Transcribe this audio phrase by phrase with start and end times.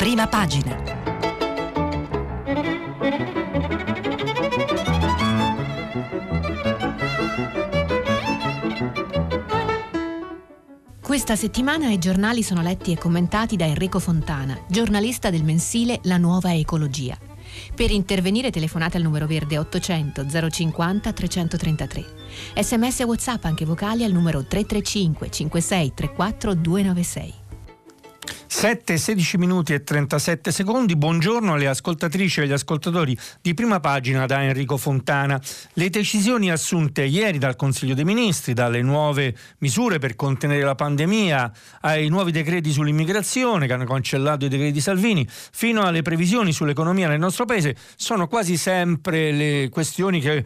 [0.00, 0.82] Prima pagina.
[11.02, 16.16] Questa settimana i giornali sono letti e commentati da Enrico Fontana, giornalista del mensile La
[16.16, 17.18] Nuova Ecologia.
[17.74, 22.04] Per intervenire telefonate al numero verde 800 050 333.
[22.58, 27.39] Sms e WhatsApp anche vocali al numero 335 56 34 296.
[28.52, 30.96] 7, 16 minuti e 37 secondi.
[30.96, 35.40] Buongiorno alle ascoltatrici e agli ascoltatori di prima pagina da Enrico Fontana.
[35.74, 41.52] Le decisioni assunte ieri dal Consiglio dei Ministri, dalle nuove misure per contenere la pandemia,
[41.82, 47.20] ai nuovi decreti sull'immigrazione che hanno cancellato i decreti Salvini, fino alle previsioni sull'economia nel
[47.20, 50.44] nostro paese, sono quasi sempre le questioni che,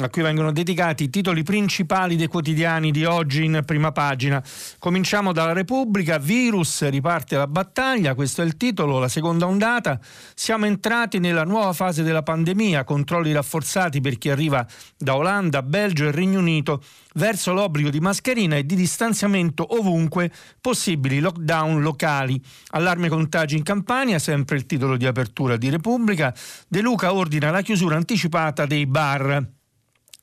[0.00, 4.42] a cui vengono dedicati i titoli principali dei quotidiani di oggi in prima pagina.
[4.78, 9.98] Cominciamo dalla Repubblica, virus riparte la battaglia, questo è il titolo, la seconda ondata.
[10.34, 16.06] Siamo entrati nella nuova fase della pandemia, controlli rafforzati per chi arriva da Olanda, Belgio
[16.06, 16.82] e Regno Unito,
[17.14, 22.42] verso l'obbligo di mascherina e di distanziamento ovunque, possibili lockdown locali.
[22.70, 26.34] Allarme contagi in Campania, sempre il titolo di apertura di Repubblica.
[26.68, 29.62] De Luca ordina la chiusura anticipata dei bar.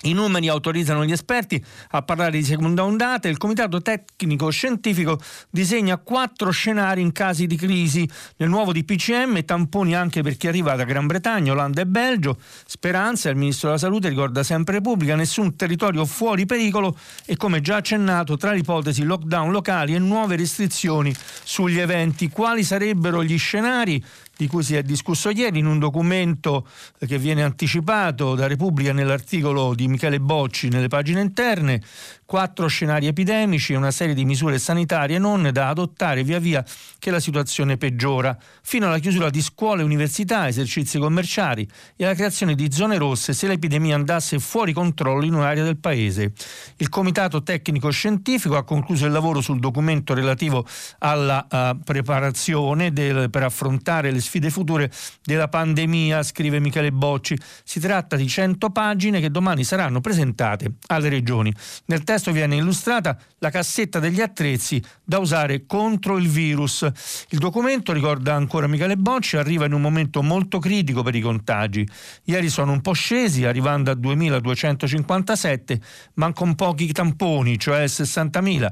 [0.03, 5.19] I numeri autorizzano gli esperti a parlare di seconda ondata e il Comitato Tecnico Scientifico
[5.51, 8.09] disegna quattro scenari in casi di crisi.
[8.37, 12.37] Nel nuovo DPCM tamponi anche per chi arriva da Gran Bretagna, Olanda e Belgio.
[12.65, 17.75] Speranza, il Ministro della Salute ricorda sempre Repubblica, nessun territorio fuori pericolo e come già
[17.75, 22.27] accennato tra le ipotesi lockdown locali e nuove restrizioni sugli eventi.
[22.29, 24.03] Quali sarebbero gli scenari?
[24.41, 26.67] Di cui si è discusso ieri in un documento
[27.05, 31.79] che viene anticipato da Repubblica nell'articolo di Michele Bocci nelle pagine interne,
[32.25, 36.65] quattro scenari epidemici e una serie di misure sanitarie non da adottare via via
[36.97, 42.55] che la situazione peggiora, fino alla chiusura di scuole, università, esercizi commerciali e alla creazione
[42.55, 46.31] di zone rosse se l'epidemia andasse fuori controllo in un'area del paese.
[46.77, 50.65] Il Comitato Tecnico Scientifico ha concluso il lavoro sul documento relativo
[50.97, 54.89] alla uh, preparazione del, per affrontare le sfide future
[55.23, 57.37] della pandemia, scrive Michele Bocci.
[57.63, 61.53] Si tratta di 100 pagine che domani saranno presentate alle regioni.
[61.85, 66.87] Nel testo testo viene illustrata la cassetta degli attrezzi da usare contro il virus.
[67.29, 71.87] Il documento, ricorda ancora Michele Bocci, arriva in un momento molto critico per i contagi.
[72.25, 75.79] Ieri sono un po' scesi, arrivando a 2.257,
[76.15, 78.71] ma con pochi tamponi, cioè 60.000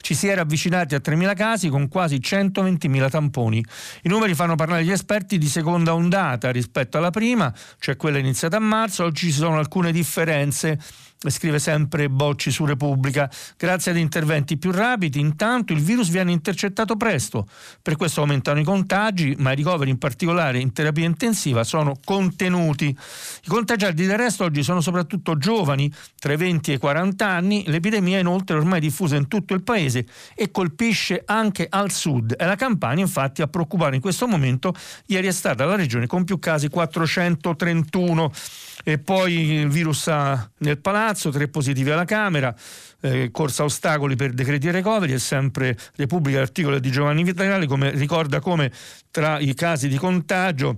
[0.00, 3.64] ci si era avvicinati a 3.000 casi con quasi 120.000 tamponi.
[4.02, 8.56] I numeri fanno parlare gli esperti di seconda ondata rispetto alla prima, cioè quella iniziata
[8.56, 9.04] a marzo.
[9.04, 10.78] Oggi ci sono alcune differenze
[11.28, 13.30] scrive sempre Bocci su Repubblica.
[13.58, 17.46] Grazie ad interventi più rapidi, intanto il virus viene intercettato presto.
[17.82, 22.86] Per questo aumentano i contagi, ma i ricoveri in particolare in terapia intensiva sono contenuti.
[22.86, 27.64] I contagiati del resto oggi sono soprattutto giovani, tra i 20 e i 40 anni.
[27.66, 32.34] L'epidemia è inoltre ormai diffusa in tutto il paese e colpisce anche al sud.
[32.38, 34.72] E la Campania infatti a preoccupare in questo momento.
[35.06, 38.32] Ieri è stata la regione con più casi 431
[38.84, 42.54] e poi il virus nel palazzo, tre positivi alla Camera,
[43.00, 47.90] eh, corsa ostacoli per decreti e recovery, è sempre Repubblica l'articolo di Giovanni Vitale, come
[47.90, 48.70] ricorda come
[49.10, 50.76] tra i casi di contagio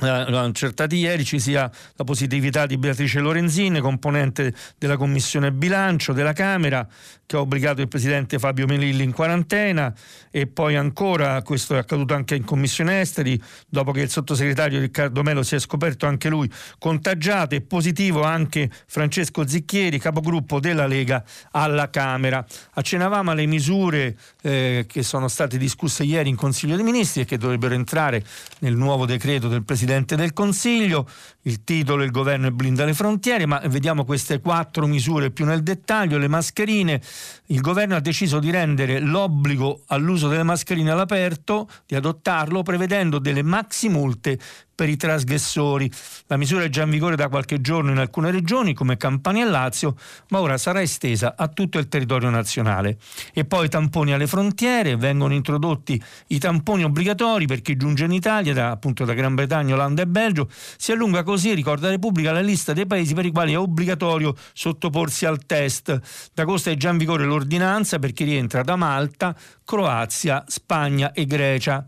[0.00, 6.32] eh, accertati ieri ci sia la positività di Beatrice Lorenzin, componente della Commissione Bilancio della
[6.32, 6.86] Camera,
[7.26, 9.92] che ha obbligato il presidente Fabio Melilli in quarantena
[10.30, 15.22] e poi ancora, questo è accaduto anche in Commissione Esteri, dopo che il sottosegretario Riccardo
[15.22, 21.24] Melo si è scoperto anche lui contagiato e positivo anche Francesco Zicchieri, capogruppo della Lega
[21.50, 22.44] alla Camera.
[22.74, 27.36] Accennavamo alle misure eh, che sono state discusse ieri in Consiglio dei Ministri e che
[27.36, 28.24] dovrebbero entrare
[28.60, 31.08] nel nuovo decreto del Presidente del Consiglio.
[31.42, 36.18] Il titolo Il governo blinda le frontiere, ma vediamo queste quattro misure più nel dettaglio.
[36.18, 37.00] Le mascherine,
[37.46, 43.42] il governo ha deciso di rendere l'obbligo all'uso delle mascherine all'aperto, di adottarlo, prevedendo delle
[43.42, 44.38] maxi multe
[44.78, 45.90] per i trasgressori.
[46.28, 49.50] La misura è già in vigore da qualche giorno in alcune regioni come Campania e
[49.50, 49.96] Lazio,
[50.28, 52.96] ma ora sarà estesa a tutto il territorio nazionale.
[53.34, 58.54] E poi tamponi alle frontiere, vengono introdotti i tamponi obbligatori per chi giunge in Italia,
[58.54, 60.48] da, appunto da Gran Bretagna, Olanda e Belgio.
[60.76, 65.26] Si allunga così, ricorda Repubblica, la lista dei paesi per i quali è obbligatorio sottoporsi
[65.26, 66.00] al test.
[66.32, 69.34] Da agosto è già in vigore l'ordinanza per chi rientra da Malta,
[69.64, 71.84] Croazia, Spagna e Grecia.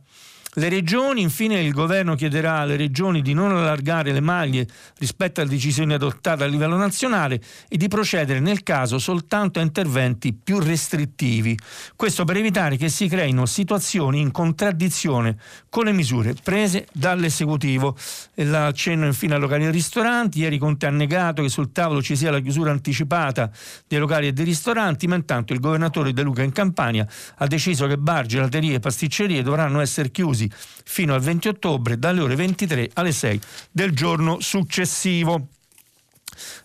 [0.54, 4.66] Le regioni, infine il governo chiederà alle regioni di non allargare le maglie
[4.98, 10.32] rispetto alle decisioni adottate a livello nazionale e di procedere nel caso soltanto a interventi
[10.32, 11.56] più restrittivi.
[11.94, 15.36] Questo per evitare che si creino situazioni in contraddizione
[15.68, 17.96] con le misure prese dall'esecutivo.
[18.34, 20.40] L'accenno infine ai locali e ristoranti.
[20.40, 23.52] Ieri Conte ha negato che sul tavolo ci sia la chiusura anticipata
[23.86, 27.06] dei locali e dei ristoranti, ma intanto il governatore De Luca in Campania
[27.36, 30.50] ha deciso che bar, gelaterie e pasticcerie dovranno essere chiusi chiusi
[30.84, 33.40] fino al 20 ottobre dalle ore 23 alle 6
[33.70, 35.48] del giorno successivo.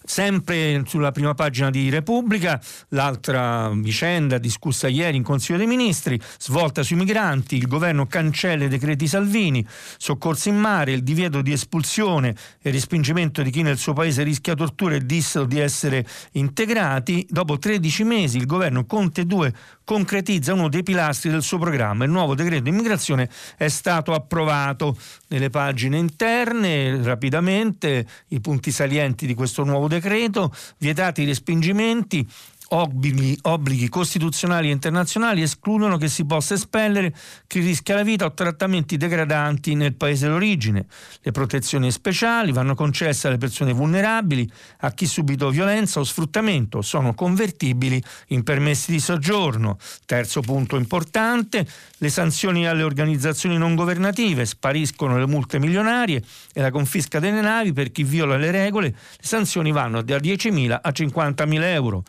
[0.04, 6.84] Sempre sulla prima pagina di Repubblica, l'altra vicenda discussa ieri in Consiglio dei Ministri, svolta
[6.84, 9.66] sui migranti, il governo cancella i decreti Salvini,
[9.98, 14.56] soccorsi in mare, il divieto di espulsione e respingimento di chi nel suo paese rischia
[14.56, 17.26] torture e dissero di essere integrati.
[17.30, 19.54] Dopo 13 mesi il governo Conte 2
[19.86, 22.04] concretizza uno dei pilastri del suo programma.
[22.04, 24.98] Il nuovo decreto immigrazione è stato approvato
[25.28, 32.28] nelle pagine interne, rapidamente i punti salienti di questo nuovo decreto decreto, vietati i respingimenti,
[32.70, 37.14] obblighi, obblighi, costituzionali e internazionali escludono che si possa espellere
[37.48, 40.86] chi rischia la vita o trattamenti degradanti nel paese d'origine.
[41.22, 47.14] Le protezioni speciali vanno concesse alle persone vulnerabili, a chi subito violenza o sfruttamento, sono
[47.14, 49.78] convertibili in permessi di soggiorno.
[50.06, 51.66] Terzo punto importante,
[51.98, 56.24] le sanzioni alle organizzazioni non governative, spariscono le multe milionarie
[56.54, 60.80] e la confisca delle navi per chi viola le regole, le sanzioni vanno da 10.000
[60.82, 62.04] a 50.000 euro.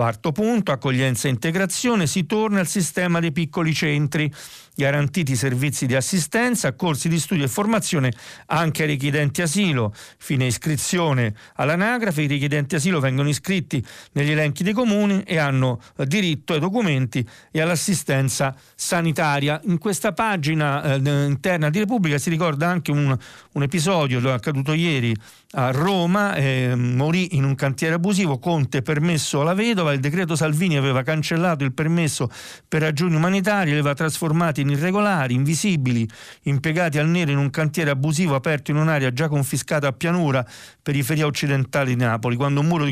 [0.00, 4.32] Quarto punto, accoglienza e integrazione, si torna al sistema dei piccoli centri
[4.80, 8.12] garantiti servizi di assistenza, corsi di studio e formazione
[8.46, 9.92] anche ai richiedenti asilo.
[10.18, 16.54] Fine iscrizione all'anagrafe, i richiedenti asilo vengono iscritti negli elenchi dei comuni e hanno diritto
[16.54, 19.60] ai documenti e all'assistenza sanitaria.
[19.64, 23.16] In questa pagina eh, interna di Repubblica si ricorda anche un,
[23.52, 25.14] un episodio accaduto ieri
[25.52, 30.76] a Roma, eh, morì in un cantiere abusivo, Conte permesso alla vedova, il decreto Salvini
[30.76, 32.30] aveva cancellato il permesso
[32.68, 36.08] per ragioni umanitarie, aveva trasformati in irregolari, invisibili,
[36.42, 40.46] impiegati al nero in un cantiere abusivo aperto in un'area già confiscata a pianura,
[40.82, 42.36] periferia occidentale di Napoli.
[42.36, 42.84] Quando un muro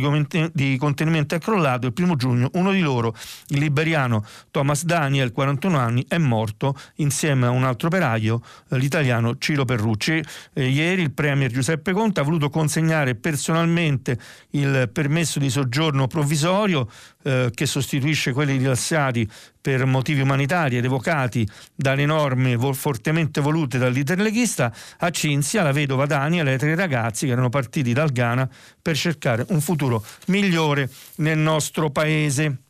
[0.52, 3.14] di contenimento è crollato, il primo giugno, uno di loro,
[3.48, 9.64] il liberiano Thomas Daniel, 41 anni, è morto insieme a un altro operaio, l'italiano Ciro
[9.64, 10.22] Perrucci.
[10.52, 14.19] Eh, ieri il premier Giuseppe Conte ha voluto consegnare personalmente
[14.50, 16.88] il permesso di soggiorno provvisorio
[17.25, 19.29] eh, che sostituisce quelli rilassati
[19.61, 26.06] per motivi umanitari revocati dalle norme fortemente volute dal leader leghista, a Cinzia la vedova
[26.06, 28.49] Dani e tre ragazzi che erano partiti dal Ghana
[28.81, 32.68] per cercare un futuro migliore nel nostro paese.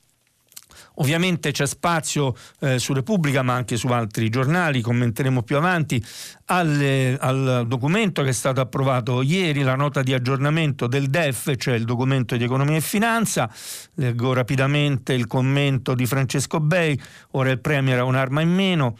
[1.00, 6.04] Ovviamente c'è spazio eh, su Repubblica ma anche su altri giornali, commenteremo più avanti,
[6.46, 11.74] alle, al documento che è stato approvato ieri, la nota di aggiornamento del DEF, cioè
[11.74, 13.50] il documento di economia e finanza.
[13.94, 16.98] Leggo rapidamente il commento di Francesco Bei,
[17.32, 18.96] ora il Premier ha un'arma in meno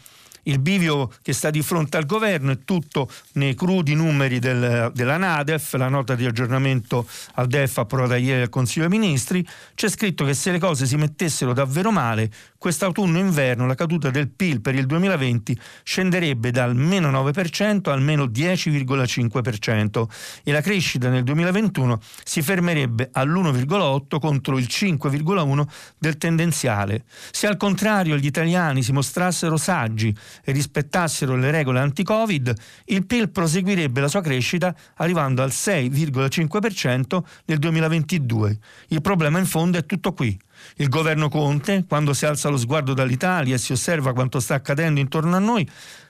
[0.49, 5.17] il bivio che sta di fronte al governo è tutto nei crudi numeri del, della
[5.17, 10.25] Nadef, la nota di aggiornamento al DEF approvata ieri dal Consiglio dei Ministri, c'è scritto
[10.25, 14.85] che se le cose si mettessero davvero male, quest'autunno-inverno la caduta del PIL per il
[14.85, 20.07] 2020 scenderebbe dal meno 9% al meno 10,5%
[20.43, 25.63] e la crescita nel 2021 si fermerebbe all'1,8 contro il 5,1
[25.97, 27.05] del tendenziale.
[27.31, 32.53] Se al contrario gli italiani si mostrassero saggi e rispettassero le regole anti-Covid,
[32.85, 38.57] il PIL proseguirebbe la sua crescita arrivando al 6,5% nel 2022.
[38.89, 40.37] Il problema in fondo è tutto qui.
[40.75, 44.99] Il governo Conte, quando si alza lo sguardo dall'Italia e si osserva quanto sta accadendo
[44.99, 45.67] intorno a noi,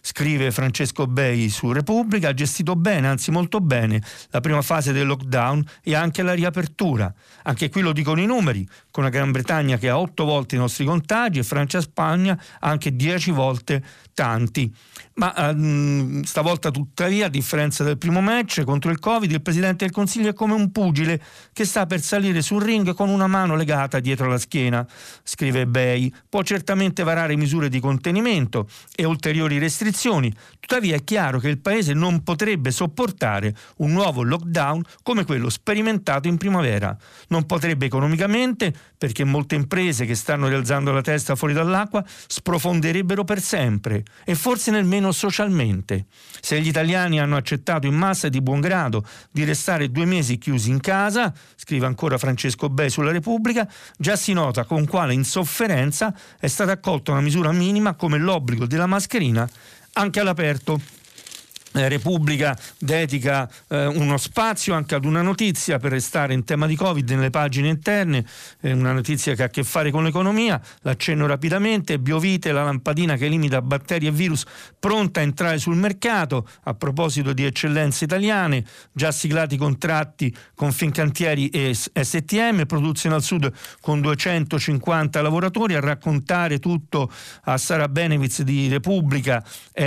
[0.10, 4.02] scrive Francesco Bei su Repubblica, ha gestito bene, anzi molto bene,
[4.32, 7.14] la prima fase del lockdown e anche la riapertura.
[7.44, 10.58] Anche qui lo dicono i numeri, con la Gran Bretagna che ha otto volte i
[10.58, 13.84] nostri contagi e Francia e Spagna anche dieci volte
[14.16, 14.74] tanti.
[15.14, 19.94] Ma um, stavolta tuttavia, a differenza del primo match contro il Covid, il Presidente del
[19.94, 21.22] Consiglio è come un pugile
[21.54, 24.86] che sta per salire sul ring con una mano legata dietro la schiena,
[25.24, 26.12] scrive Bay.
[26.28, 29.98] Può certamente varare misure di contenimento e ulteriori restrizioni,
[30.60, 36.28] tuttavia è chiaro che il Paese non potrebbe sopportare un nuovo lockdown come quello sperimentato
[36.28, 36.96] in primavera.
[37.30, 43.42] Non potrebbe economicamente perché molte imprese che stanno rialzando la testa fuori dall'acqua sprofonderebbero per
[43.42, 46.06] sempre e forse nemmeno socialmente.
[46.40, 50.38] Se gli italiani hanno accettato in massa e di buon grado di restare due mesi
[50.38, 56.16] chiusi in casa, scrive ancora Francesco Bei sulla Repubblica, già si nota con quale insofferenza
[56.40, 59.50] è stata accolta una misura minima come l'obbligo della mascherina
[60.00, 60.80] anche all'aperto.
[61.72, 66.76] Eh, Repubblica dedica eh, uno spazio anche ad una notizia per restare in tema di
[66.76, 68.26] Covid nelle pagine interne,
[68.62, 73.18] eh, una notizia che ha a che fare con l'economia, l'accenno rapidamente, Biovite, la lampadina
[73.18, 74.46] che limita batteri e virus
[74.80, 81.50] pronta a entrare sul mercato, a proposito di eccellenze italiane, già siglati contratti con Fincantieri
[81.50, 87.12] e STM, produzione al sud con 250 lavoratori, a raccontare tutto
[87.44, 89.44] a Sara Beneviz di Repubblica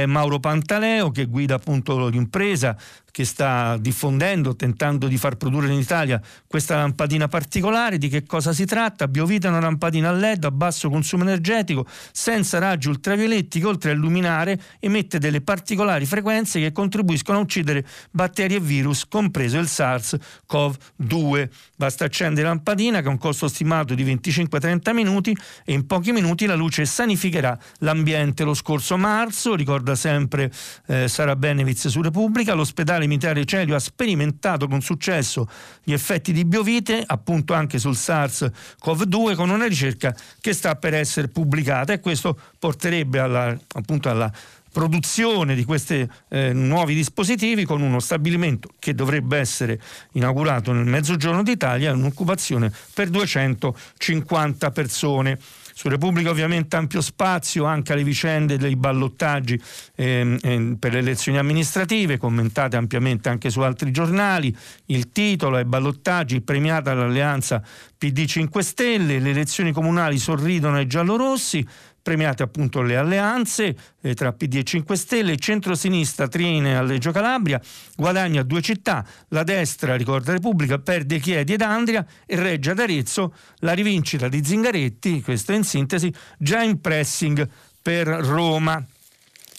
[0.06, 2.76] Mauro Pantaleo che guida appunto appunto l'impresa
[3.12, 7.98] che sta diffondendo, tentando di far produrre in Italia questa lampadina particolare.
[7.98, 9.06] Di che cosa si tratta?
[9.06, 13.90] Biovita è una lampadina a LED a basso consumo energetico, senza raggi ultravioletti, che oltre
[13.90, 19.66] a illuminare emette delle particolari frequenze che contribuiscono a uccidere batteri e virus, compreso il
[19.66, 21.48] SARS-CoV-2.
[21.76, 26.12] Basta accendere la lampadina che ha un costo stimato di 25-30 minuti e in pochi
[26.12, 28.42] minuti la luce sanificherà l'ambiente.
[28.44, 30.50] Lo scorso marzo, ricorda sempre
[30.86, 35.48] eh, Sara Beneviz su Repubblica, l'ospedale militare Celio ha sperimentato con successo
[35.82, 41.28] gli effetti di biovite, appunto anche sul SARS-CoV-2, con una ricerca che sta per essere
[41.28, 44.32] pubblicata e questo porterebbe alla, appunto alla
[44.72, 49.78] produzione di questi eh, nuovi dispositivi con uno stabilimento che dovrebbe essere
[50.12, 55.38] inaugurato nel mezzogiorno d'Italia un'occupazione per 250 persone.
[55.82, 59.60] Su Repubblica ovviamente ampio spazio anche alle vicende dei ballottaggi
[59.96, 64.56] ehm, ehm, per le elezioni amministrative, commentate ampiamente anche su altri giornali.
[64.86, 67.60] Il titolo è ballottaggi premiata l'alleanza
[67.98, 71.66] PD 5 Stelle, le elezioni comunali sorridono ai giallorossi
[72.02, 77.60] premiate appunto le alleanze eh, tra PD e 5 Stelle, centro-sinistra triene a Reggio Calabria,
[77.96, 83.34] guadagna due città, la destra, ricorda Repubblica, perde Chiedi ed Andria e Reggio ad Arezzo,
[83.58, 87.48] la rivincita di Zingaretti, questo in sintesi, già in pressing
[87.80, 88.84] per Roma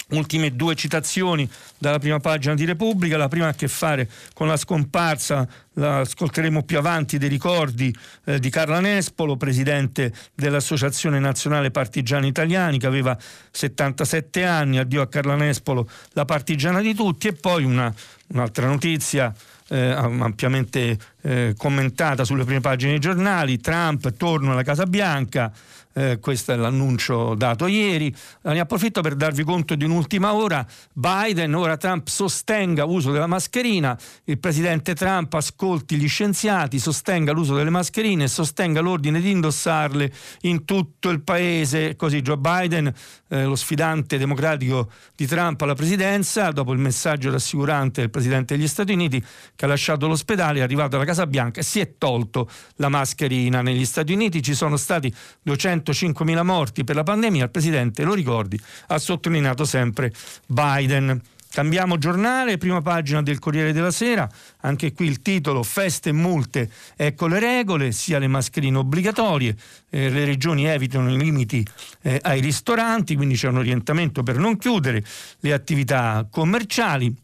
[0.10, 4.48] ultime due citazioni dalla prima pagina di Repubblica, la prima ha a che fare con
[4.48, 7.96] la scomparsa, la ascolteremo più avanti, dei ricordi
[8.26, 13.18] eh, di Carla Nespolo, presidente dell'Associazione Nazionale Partigiani Italiani, che aveva
[13.52, 17.94] 77 anni, addio a Carla Nespolo, la partigiana di tutti, e poi una,
[18.28, 19.34] un'altra notizia
[19.70, 25.52] eh, ampiamente eh, commentata sulle prime pagine dei giornali, Trump torna alla Casa Bianca,
[25.94, 28.14] eh, questo è l'annuncio dato ieri.
[28.44, 30.66] Ne approfitto per darvi conto di un'ultima ora.
[30.94, 37.56] Biden, ora Trump sostenga l'uso della mascherina, il presidente Trump ascolti gli scienziati, sostenga l'uso
[37.56, 41.96] delle mascherine e sostenga l'ordine di indossarle in tutto il paese.
[41.96, 42.92] Così Joe Biden,
[43.30, 48.68] eh, lo sfidante democratico di Trump alla presidenza, dopo il messaggio rassicurante del presidente degli
[48.68, 49.24] Stati Uniti
[49.56, 53.62] che ha lasciato l'ospedale, è arrivato alla Casa Bianca e si è tolto la mascherina.
[53.62, 58.14] Negli Stati Uniti ci sono stati 200 105.000 morti per la pandemia, il Presidente, lo
[58.14, 60.12] ricordi, ha sottolineato sempre
[60.48, 61.22] Biden.
[61.54, 64.28] Cambiamo giornale, prima pagina del Corriere della Sera,
[64.62, 69.56] anche qui il titolo Feste e multe, ecco le regole, sia le mascherine obbligatorie,
[69.92, 71.64] eh, le regioni evitano i limiti
[72.02, 75.04] eh, ai ristoranti, quindi c'è un orientamento per non chiudere
[75.42, 77.16] le attività commerciali.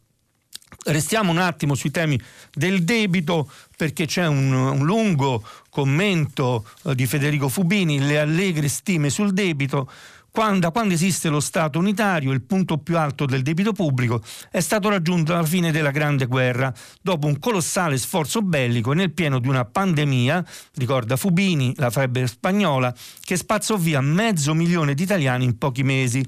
[0.86, 2.19] Restiamo un attimo sui temi
[2.53, 9.09] del debito perché c'è un, un lungo commento eh, di Federico Fubini, le allegre stime
[9.09, 9.89] sul debito.
[10.31, 14.21] Quando, quando esiste lo Stato unitario, il punto più alto del debito pubblico
[14.51, 16.71] è stato raggiunto alla fine della Grande Guerra,
[17.01, 20.45] dopo un colossale sforzo bellico nel pieno di una pandemia,
[20.75, 26.25] ricorda Fubini, la febbre spagnola, che spazzò via mezzo milione di italiani in pochi mesi.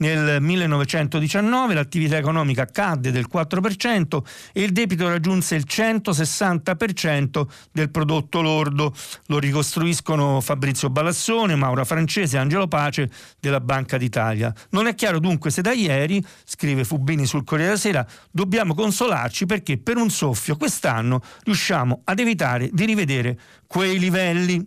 [0.00, 8.40] Nel 1919 l'attività economica cadde del 4% e il debito raggiunse il 160% del prodotto
[8.40, 8.94] lordo.
[9.26, 14.54] Lo ricostruiscono Fabrizio Balassone, Maura Francese e Angelo Pace della Banca d'Italia.
[14.70, 19.44] Non è chiaro dunque se da ieri, scrive Fubini sul Corriere della Sera, dobbiamo consolarci
[19.44, 24.66] perché per un soffio quest'anno riusciamo ad evitare di rivedere quei livelli.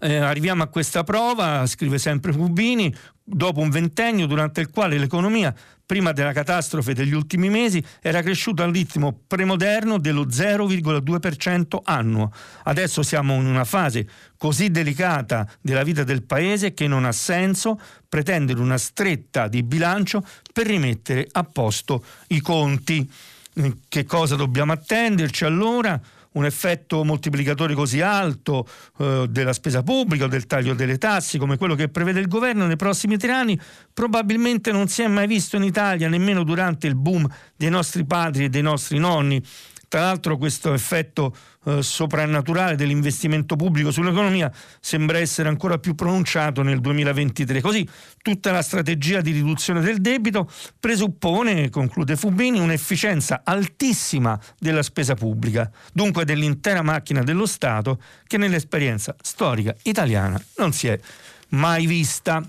[0.00, 5.52] Eh, arriviamo a questa prova, scrive sempre Fubini, dopo un ventennio durante il quale l'economia,
[5.84, 12.32] prima della catastrofe degli ultimi mesi, era cresciuta al ritmo premoderno dello 0,2% annuo.
[12.64, 17.80] Adesso siamo in una fase così delicata della vita del Paese che non ha senso
[18.08, 23.10] pretendere una stretta di bilancio per rimettere a posto i conti.
[23.88, 26.00] Che cosa dobbiamo attenderci allora?
[26.32, 28.66] Un effetto moltiplicatore così alto
[28.98, 32.66] eh, della spesa pubblica o del taglio delle tasse come quello che prevede il governo
[32.66, 33.58] nei prossimi tre anni
[33.92, 38.44] probabilmente non si è mai visto in Italia nemmeno durante il boom dei nostri padri
[38.44, 39.42] e dei nostri nonni.
[39.88, 41.34] Tra l'altro questo effetto
[41.68, 47.60] eh, soprannaturale dell'investimento pubblico sull'economia sembra essere ancora più pronunciato nel 2023.
[47.60, 47.86] Così
[48.22, 55.70] tutta la strategia di riduzione del debito presuppone, conclude Fubini, un'efficienza altissima della spesa pubblica,
[55.92, 60.98] dunque dell'intera macchina dello Stato che nell'esperienza storica italiana non si è
[61.50, 62.42] mai vista.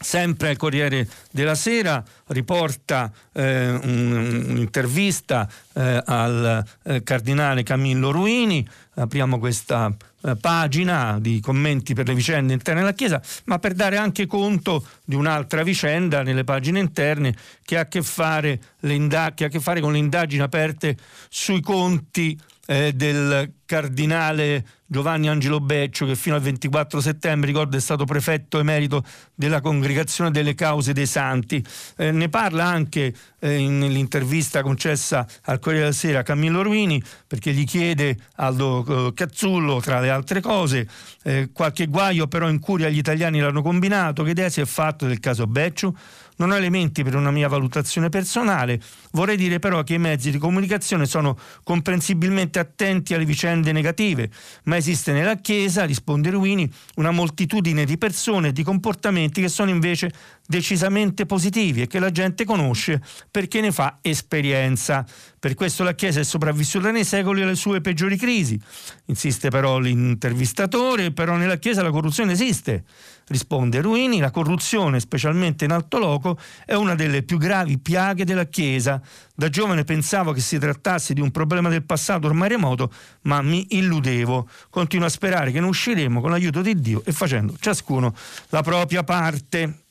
[0.00, 8.64] Sempre il Corriere della Sera riporta eh, un'intervista eh, al eh, cardinale Camillo Ruini,
[8.94, 13.96] apriamo questa eh, pagina di commenti per le vicende interne della Chiesa, ma per dare
[13.96, 19.44] anche conto di un'altra vicenda nelle pagine interne che ha a che fare, indag- che
[19.44, 20.96] ha a che fare con le indagini aperte
[21.28, 22.38] sui conti
[22.70, 28.58] eh, del cardinale Giovanni Angelo Beccio che fino al 24 settembre, ricordo, è stato prefetto
[28.58, 31.64] emerito della Congregazione delle Cause dei Santi.
[31.96, 37.64] Eh, ne parla anche eh, nell'intervista concessa al Corriere della Sera Camillo Ruini perché gli
[37.64, 40.86] chiede Aldo eh, Cazzullo, tra le altre cose,
[41.22, 45.06] eh, qualche guaio però in curia gli italiani l'hanno combinato, che idea si è fatto
[45.06, 45.94] del caso Beccio?
[46.38, 48.80] Non ho elementi per una mia valutazione personale,
[49.12, 54.30] vorrei dire però che i mezzi di comunicazione sono comprensibilmente attenti alle vicende negative,
[54.64, 59.70] ma esiste nella Chiesa, risponde Ruini, una moltitudine di persone e di comportamenti che sono
[59.70, 60.12] invece
[60.46, 65.04] decisamente positivi e che la gente conosce perché ne fa esperienza.
[65.38, 68.58] Per questo la Chiesa è sopravvissuta nei secoli alle sue peggiori crisi.
[69.06, 72.84] Insiste però l'intervistatore, però nella Chiesa la corruzione esiste.
[73.28, 78.44] Risponde Ruini, la corruzione, specialmente in alto loco, è una delle più gravi piaghe della
[78.44, 79.00] Chiesa.
[79.34, 82.92] Da giovane pensavo che si trattasse di un problema del passato ormai remoto,
[83.22, 84.48] ma mi illudevo.
[84.70, 88.14] Continuo a sperare che ne usciremo con l'aiuto di Dio e facendo ciascuno
[88.48, 89.82] la propria parte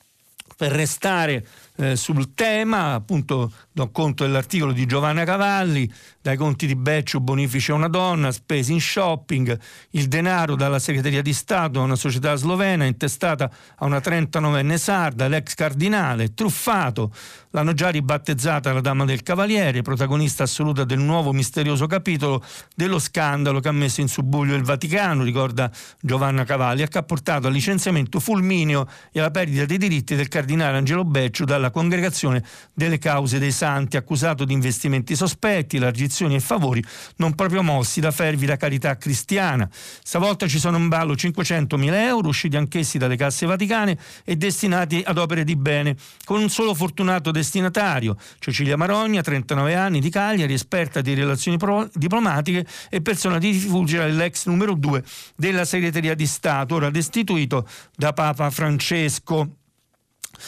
[0.58, 1.46] per restare
[1.78, 5.92] eh, sul tema, appunto do conto dell'articolo di Giovanna Cavalli,
[6.22, 9.58] dai conti di Beccio bonifici a una donna, spesi in shopping,
[9.92, 15.28] il denaro dalla segreteria di Stato a una società slovena intestata a una 39enne sarda,
[15.28, 17.14] l'ex cardinale, truffato,
[17.52, 22.44] l'hanno già ribattezzata la Dama del Cavaliere, protagonista assoluta del nuovo misterioso capitolo
[22.76, 27.48] dello scandalo che ha messo in subbuglio il Vaticano, ricorda Giovanna Cavalli, che ha portato
[27.48, 32.44] al licenziamento fulmineo e alla perdita dei diritti del cardinale Angelo Beccio dalla dalla Congregazione
[32.74, 36.84] delle Cause dei Santi, accusato di investimenti sospetti, largizioni e favori
[37.18, 39.70] non proprio mossi da fervida carità cristiana.
[39.72, 45.18] Stavolta ci sono in ballo 500.000 euro usciti anch'essi dalle casse vaticane e destinati ad
[45.18, 51.02] opere di bene, con un solo fortunato destinatario, Cecilia Marogna, 39 anni, di Cagliari, esperta
[51.02, 55.04] di relazioni pro- diplomatiche e persona di rifugio l'ex numero 2
[55.36, 59.66] della segreteria di Stato, ora destituito da Papa Francesco.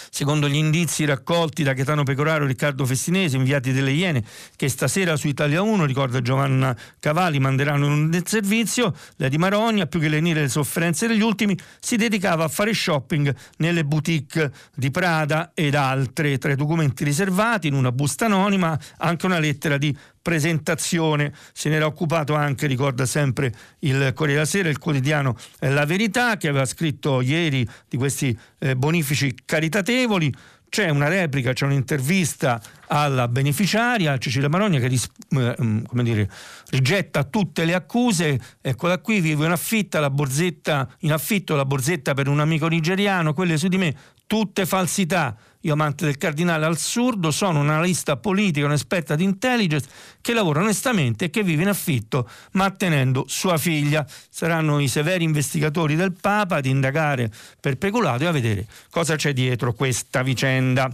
[0.09, 4.23] Secondo gli indizi raccolti da Gaetano Pecoraro e Riccardo Festinese, inviati delle Iene,
[4.55, 9.85] che stasera su Italia 1, ricorda Giovanna Cavalli, manderanno in un servizio, la di Marogna,
[9.85, 14.91] più che lenire le sofferenze degli ultimi, si dedicava a fare shopping nelle boutique di
[14.91, 16.37] Prada ed altre.
[16.37, 21.33] Tra i documenti riservati, in una busta anonima, anche una lettera di presentazione.
[21.53, 26.47] Se n'era occupato anche, ricorda sempre il Corriere della Sera, il quotidiano La Verità, che
[26.47, 30.33] aveva scritto ieri di questi eh, bonifici caritatevoli.
[30.69, 36.29] C'è una replica, c'è un'intervista alla beneficiaria Cecilia Marogna che ris- eh, mm, dire,
[36.69, 38.39] rigetta tutte le accuse.
[38.61, 43.77] Eccola qui, vivo in, in affitto la borsetta per un amico nigeriano, quelle su di
[43.77, 43.95] me,
[44.27, 49.89] tutte falsità io amante del cardinale assurdo, sono un analista politico, un'esperta di intelligence
[50.21, 54.05] che lavora onestamente e che vive in affitto, mantenendo sua figlia.
[54.29, 59.33] Saranno i severi investigatori del Papa ad indagare per peculato e a vedere cosa c'è
[59.33, 60.89] dietro questa vicenda.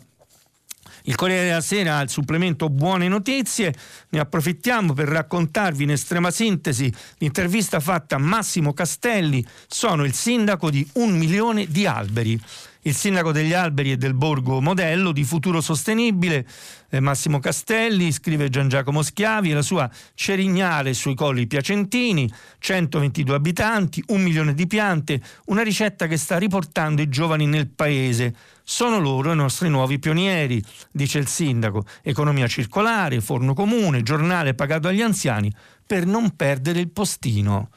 [1.07, 3.71] Il Corriere della Sera ha il supplemento Buone Notizie,
[4.09, 10.71] ne approfittiamo per raccontarvi in estrema sintesi l'intervista fatta a Massimo Castelli, sono il sindaco
[10.71, 12.41] di un milione di alberi
[12.85, 16.45] il sindaco degli alberi e del borgo modello di futuro sostenibile,
[16.89, 24.03] eh, Massimo Castelli, scrive Gian Giacomo Schiavi, la sua Cerignale sui colli piacentini, 122 abitanti,
[24.07, 28.35] un milione di piante, una ricetta che sta riportando i giovani nel paese.
[28.63, 31.85] Sono loro i nostri nuovi pionieri, dice il sindaco.
[32.03, 35.51] Economia circolare, forno comune, giornale pagato agli anziani
[35.85, 37.69] per non perdere il postino.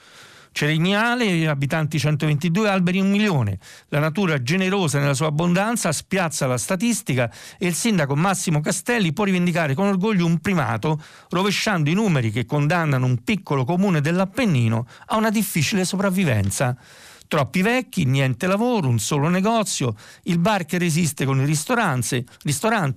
[0.59, 3.61] Cerignale, abitanti 122, alberi un milione.
[3.90, 9.23] La natura generosa nella sua abbondanza spiazza la statistica e il sindaco Massimo Castelli può
[9.23, 15.16] rivendicare con orgoglio un primato, rovesciando i numeri che condannano un piccolo comune dell'Appennino a
[15.16, 16.77] una difficile sopravvivenza.
[17.29, 22.25] Troppi vecchi, niente lavoro, un solo negozio, il bar che resiste con il ristorante,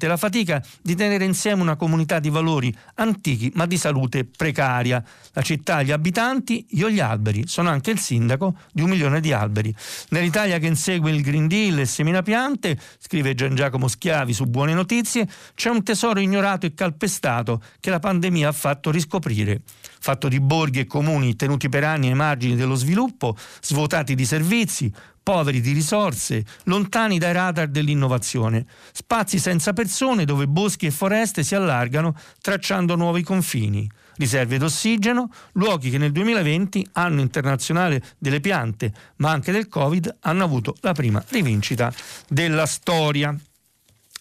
[0.07, 5.03] la fatica di tenere insieme una comunità di valori antichi ma di salute precaria.
[5.33, 7.43] La città, gli abitanti, io gli alberi.
[7.45, 9.75] Sono anche il sindaco di un milione di alberi.
[10.11, 14.73] Nell'Italia che insegue il Green Deal e semina piante, scrive Gian Giacomo Schiavi su Buone
[14.73, 19.61] Notizie, c'è un tesoro ignorato e calpestato che la pandemia ha fatto riscoprire
[20.01, 24.91] fatto di borghi e comuni tenuti per anni ai margini dello sviluppo, svuotati di servizi,
[25.23, 31.53] poveri di risorse, lontani dai radar dell'innovazione, spazi senza persone dove boschi e foreste si
[31.53, 33.87] allargano tracciando nuovi confini,
[34.17, 40.43] riserve d'ossigeno, luoghi che nel 2020, anno internazionale delle piante, ma anche del Covid, hanno
[40.43, 41.93] avuto la prima rivincita
[42.27, 43.35] della storia.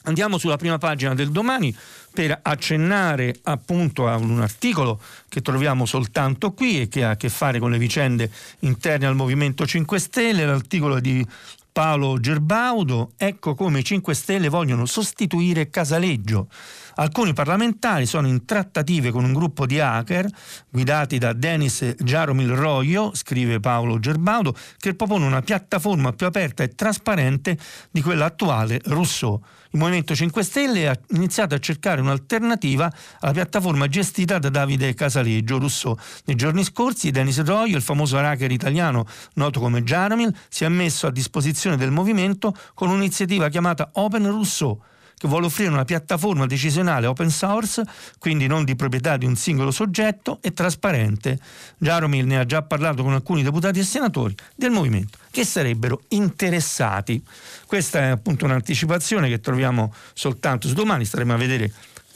[0.04, 1.74] Andiamo sulla prima pagina del domani
[2.12, 7.28] per accennare appunto a un articolo che troviamo soltanto qui e che ha a che
[7.28, 11.26] fare con le vicende interne al Movimento 5 Stelle, l'articolo di
[11.72, 16.48] Paolo Gerbaudo, ecco come i 5 Stelle vogliono sostituire Casaleggio.
[16.96, 20.28] Alcuni parlamentari sono in trattative con un gruppo di hacker
[20.68, 26.74] guidati da Denis Jaromil Royo, scrive Paolo Gerbaudo, che propone una piattaforma più aperta e
[26.74, 27.56] trasparente
[27.90, 29.40] di quella attuale Rousseau.
[29.72, 35.58] Il Movimento 5 Stelle ha iniziato a cercare un'alternativa alla piattaforma gestita da Davide Casaleggio
[35.58, 35.96] Rousseau.
[36.24, 41.06] Nei giorni scorsi Denis Royo, il famoso hacker italiano noto come Jaromil, si è messo
[41.06, 44.80] a disposizione del movimento con un'iniziativa chiamata Open Rousseau
[45.20, 47.82] che vuole offrire una piattaforma decisionale open source,
[48.18, 51.38] quindi non di proprietà di un singolo soggetto, e trasparente.
[51.76, 57.22] Jaromil ne ha già parlato con alcuni deputati e senatori del movimento che sarebbero interessati.
[57.66, 61.70] Questa è appunto un'anticipazione che troviamo soltanto su domani, staremo a vedere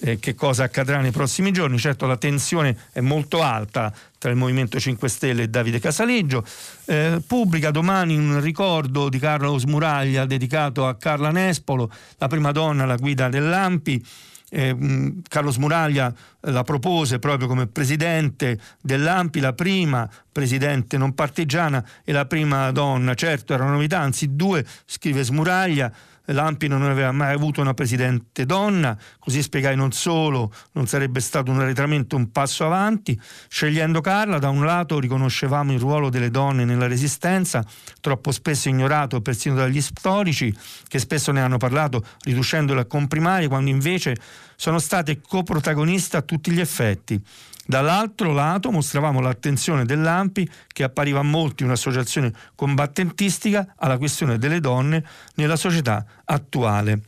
[0.05, 1.79] eh, che cosa accadrà nei prossimi giorni.
[1.79, 6.45] Certo la tensione è molto alta tra il Movimento 5 Stelle e Davide Casaleggio.
[6.85, 12.83] Eh, pubblica domani un ricordo di Carlo Smuraglia dedicato a Carla Nespolo, la prima donna
[12.83, 14.07] alla guida dell'AMPI.
[14.51, 22.13] Eh, Carlo Smuraglia la propose proprio come presidente dell'AMPI, la prima presidente non partigiana e
[22.13, 23.15] la prima donna.
[23.15, 25.93] Certo, era una novità, anzi due, scrive Smuraglia
[26.27, 31.51] l'Ampi non aveva mai avuto una presidente donna, così spiegai non solo non sarebbe stato
[31.51, 33.19] un arretramento, un passo avanti.
[33.49, 37.65] Scegliendo Carla, da un lato riconoscevamo il ruolo delle donne nella resistenza,
[38.01, 40.55] troppo spesso ignorato persino dagli storici,
[40.89, 44.17] che spesso ne hanno parlato riducendolo a comprimarie, quando invece
[44.57, 47.23] sono state coprotagoniste a tutti gli effetti.
[47.67, 55.05] Dall'altro lato mostravamo l'attenzione dell'AMPI che appariva a molti un'associazione combattentistica alla questione delle donne
[55.37, 57.01] nella società attuale.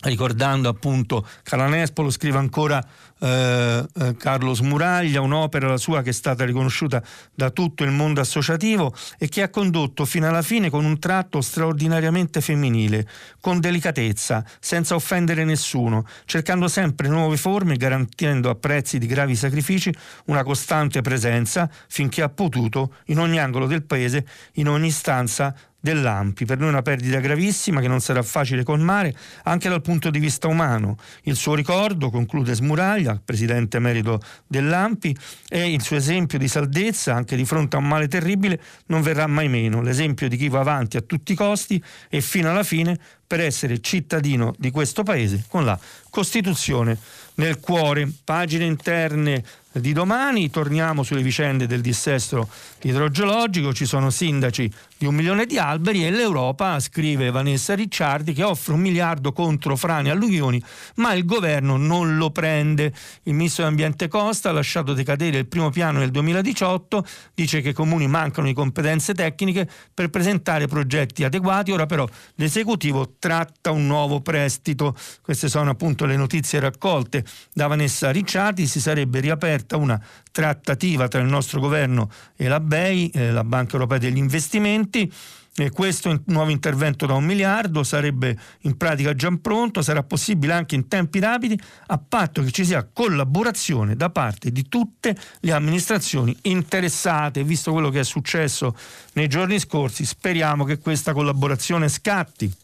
[0.00, 2.84] Ricordando appunto Calanespolo, scrive ancora
[3.20, 7.02] eh, eh, Carlo Smuraglia, un'opera la sua che è stata riconosciuta
[7.34, 11.40] da tutto il mondo associativo e che ha condotto fino alla fine con un tratto
[11.40, 13.06] straordinariamente femminile,
[13.40, 19.94] con delicatezza, senza offendere nessuno, cercando sempre nuove forme, garantendo a prezzi di gravi sacrifici
[20.26, 26.44] una costante presenza finché ha potuto in ogni angolo del paese, in ogni stanza dell'Ampi.
[26.44, 29.14] Per noi una perdita gravissima che non sarà facile colmare
[29.44, 30.96] anche dal punto di vista umano.
[31.22, 35.16] Il suo ricordo, conclude Smuraglia, presidente emerito dell'Ampi,
[35.48, 39.26] e il suo esempio di saldezza anche di fronte a un male terribile non verrà
[39.26, 39.80] mai meno.
[39.82, 43.80] L'esempio di chi va avanti a tutti i costi e fino alla fine per essere
[43.80, 45.78] cittadino di questo paese con la
[46.10, 46.98] Costituzione
[47.34, 48.10] nel cuore.
[48.24, 52.48] Pagine interne di domani, torniamo sulle vicende del dissesto
[52.82, 58.42] idrogeologico, ci sono sindaci di un milione di alberi e l'Europa, scrive Vanessa Ricciardi, che
[58.42, 60.60] offre un miliardo contro frane e alluvioni,
[60.96, 62.92] ma il governo non lo prende.
[63.24, 67.74] Il ministro dell'Ambiente Costa ha lasciato decadere il primo piano nel 2018, dice che i
[67.74, 74.20] comuni mancano di competenze tecniche per presentare progetti adeguati, ora però l'esecutivo tratta un nuovo
[74.20, 74.96] prestito.
[75.22, 79.20] Queste sono appunto le notizie raccolte da Vanessa Ricciardi, si sarebbe
[79.58, 84.16] riaperta una trattativa tra il nostro governo e la BEI, eh, la Banca Europea degli
[84.16, 85.12] investimenti.
[85.60, 90.76] E questo nuovo intervento da un miliardo sarebbe in pratica già pronto, sarà possibile anche
[90.76, 96.36] in tempi rapidi, a patto che ci sia collaborazione da parte di tutte le amministrazioni
[96.42, 97.42] interessate.
[97.42, 98.76] Visto quello che è successo
[99.14, 102.54] nei giorni scorsi, speriamo che questa collaborazione scatti.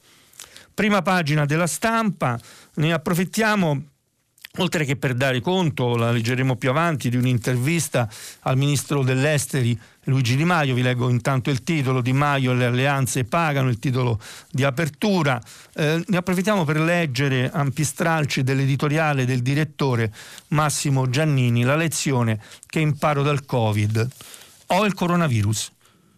[0.73, 2.39] Prima pagina della stampa,
[2.75, 3.83] ne approfittiamo
[4.59, 8.09] oltre che per dare conto, la leggeremo più avanti, di un'intervista
[8.41, 12.67] al ministro dell'Esteri Luigi Di Maio, vi leggo intanto il titolo, Di Maio e le
[12.67, 15.41] alleanze pagano, il titolo di apertura,
[15.75, 20.13] eh, ne approfittiamo per leggere ampi stralci dell'editoriale del direttore
[20.49, 24.09] Massimo Giannini, la lezione che imparo dal Covid.
[24.69, 25.73] Ho il coronavirus,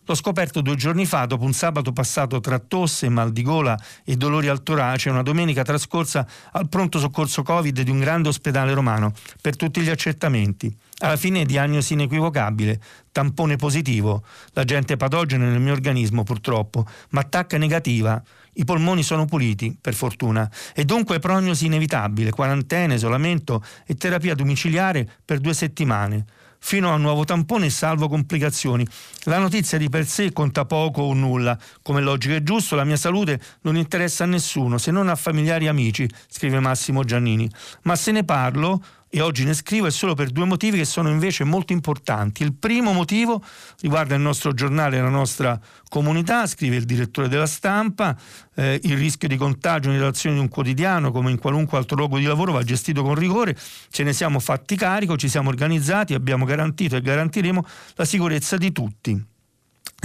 [0.08, 4.14] L'ho scoperto due giorni fa, dopo un sabato passato tra tosse, mal di gola e
[4.14, 9.12] dolori al torace, una domenica trascorsa al pronto soccorso Covid di un grande ospedale romano,
[9.40, 10.72] per tutti gli accertamenti.
[10.98, 18.22] Alla fine diagnosi inequivocabile, tampone positivo, l'agente patogeno nel mio organismo purtroppo, ma attacca negativa.
[18.58, 25.06] I polmoni sono puliti, per fortuna, e dunque prognosi inevitabile, quarantena, isolamento e terapia domiciliare
[25.24, 26.24] per due settimane
[26.58, 28.86] fino a un nuovo tampone salvo complicazioni.
[29.24, 31.58] La notizia di per sé conta poco o nulla.
[31.82, 35.66] Come logico e giusto, la mia salute non interessa a nessuno, se non a familiari
[35.66, 37.50] e amici, scrive Massimo Giannini.
[37.82, 38.82] Ma se ne parlo
[39.16, 42.42] e oggi ne scrivo è solo per due motivi che sono invece molto importanti.
[42.42, 43.42] Il primo motivo
[43.80, 48.14] riguarda il nostro giornale, la nostra comunità, scrive il direttore della stampa,
[48.54, 52.18] eh, il rischio di contagio in relazione di un quotidiano come in qualunque altro luogo
[52.18, 53.56] di lavoro va gestito con rigore,
[53.88, 58.70] ce ne siamo fatti carico, ci siamo organizzati, abbiamo garantito e garantiremo la sicurezza di
[58.70, 59.34] tutti.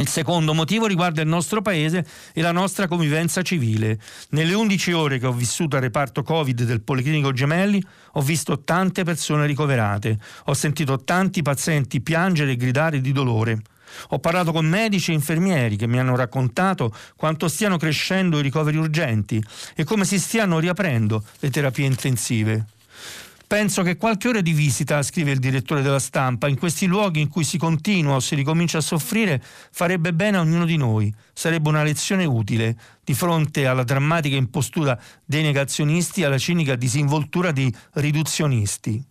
[0.01, 3.99] Il secondo motivo riguarda il nostro paese e la nostra convivenza civile.
[4.29, 9.03] Nelle 11 ore che ho vissuto al reparto Covid del Policlinico Gemelli ho visto tante
[9.03, 13.61] persone ricoverate, ho sentito tanti pazienti piangere e gridare di dolore.
[14.09, 18.77] Ho parlato con medici e infermieri che mi hanno raccontato quanto stiano crescendo i ricoveri
[18.77, 19.39] urgenti
[19.75, 22.65] e come si stiano riaprendo le terapie intensive.
[23.51, 27.27] Penso che qualche ora di visita, scrive il direttore della stampa, in questi luoghi in
[27.27, 31.13] cui si continua o si ricomincia a soffrire farebbe bene a ognuno di noi.
[31.33, 37.51] Sarebbe una lezione utile di fronte alla drammatica impostura dei negazionisti e alla cinica disinvoltura
[37.51, 39.10] dei riduzionisti.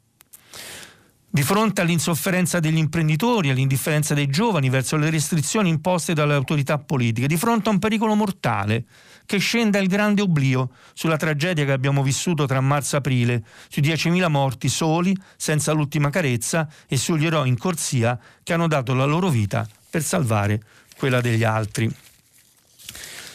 [1.32, 7.28] Di fronte all'insofferenza degli imprenditori, all'indifferenza dei giovani verso le restrizioni imposte dalle autorità politiche,
[7.28, 8.84] di fronte a un pericolo mortale
[9.26, 13.80] che scenda il grande oblio sulla tragedia che abbiamo vissuto tra marzo e aprile, sui
[13.80, 19.04] 10.000 morti soli, senza l'ultima carezza e sugli eroi in corsia che hanno dato la
[19.04, 20.60] loro vita per salvare
[20.96, 21.88] quella degli altri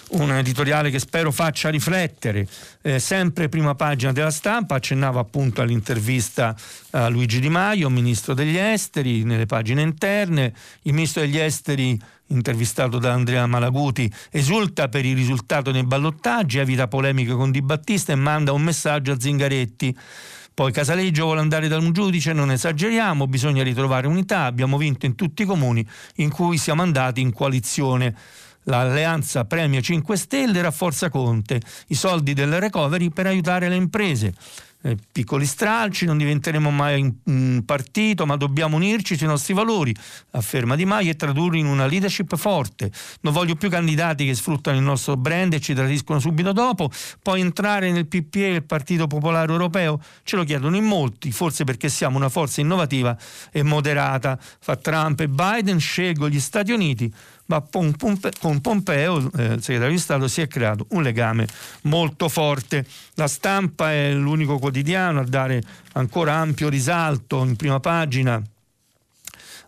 [0.10, 2.48] un editoriale che spero faccia riflettere.
[2.82, 6.56] Eh, sempre prima pagina della stampa, accennava appunto all'intervista
[6.92, 10.54] a Luigi Di Maio, ministro degli esteri, nelle pagine interne.
[10.84, 16.88] Il ministro degli esteri, intervistato da Andrea Malaguti, esulta per il risultato nei ballottaggi, evita
[16.88, 19.98] polemiche con Di Battista e manda un messaggio a Zingaretti.
[20.56, 25.16] Poi Casaleggio vuole andare da un giudice, non esageriamo, bisogna ritrovare unità, abbiamo vinto in
[25.16, 28.16] tutti i comuni in cui siamo andati in coalizione.
[28.66, 34.34] L'alleanza premia 5 Stelle rafforza Conte, i soldi del recovery per aiutare le imprese.
[34.82, 39.96] Eh, piccoli stralci, non diventeremo mai un partito, ma dobbiamo unirci sui nostri valori,
[40.32, 42.92] afferma Di Maio, e tradurli in una leadership forte.
[43.22, 46.92] Non voglio più candidati che sfruttano il nostro brand e ci tradiscono subito dopo.
[47.22, 51.90] Poi entrare nel PPE, il Partito Popolare Europeo, ce lo chiedono in molti, forse perché
[51.90, 53.18] siamo una forza innovativa
[53.52, 54.38] e moderata.
[54.60, 57.12] Fa Trump e Biden, scelgo gli Stati Uniti
[57.48, 61.48] ma con Pompeo, eh, segretario di Stato, si è creato un legame
[61.84, 62.86] molto forte.
[63.16, 65.62] La stampa è l'unico quotidiano a dare
[65.94, 68.42] ancora ampio risalto in prima pagina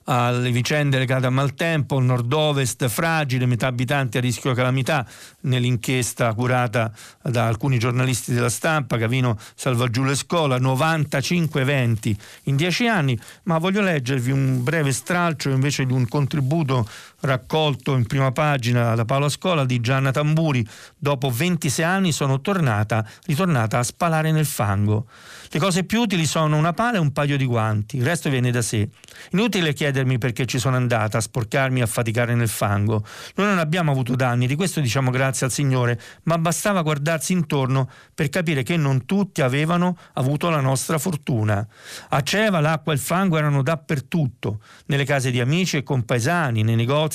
[0.09, 5.05] alle vicende legate a maltempo, il nord-ovest fragile, metà abitanti a rischio calamità,
[5.41, 13.19] nell'inchiesta curata da alcuni giornalisti della stampa, Cavino le scuole, 95 eventi in 10 anni,
[13.43, 16.87] ma voglio leggervi un breve stralcio invece di un contributo
[17.21, 23.06] raccolto in prima pagina da Paolo Scola di Gianna Tamburi, dopo 26 anni sono tornata,
[23.25, 25.08] ritornata a spalare nel fango.
[25.49, 28.51] Le cose più utili sono una pala e un paio di guanti, il resto viene
[28.51, 28.88] da sé.
[29.32, 33.03] Inutile chiedermi perché ci sono andata a sporcarmi e a faticare nel fango.
[33.36, 37.89] Noi non abbiamo avuto danni, di questo diciamo grazie al Signore, ma bastava guardarsi intorno
[38.13, 41.65] per capire che non tutti avevano avuto la nostra fortuna.
[42.10, 46.75] A Ceva l'acqua e il fango erano dappertutto, nelle case di amici e compaesani, nei
[46.75, 47.07] negozi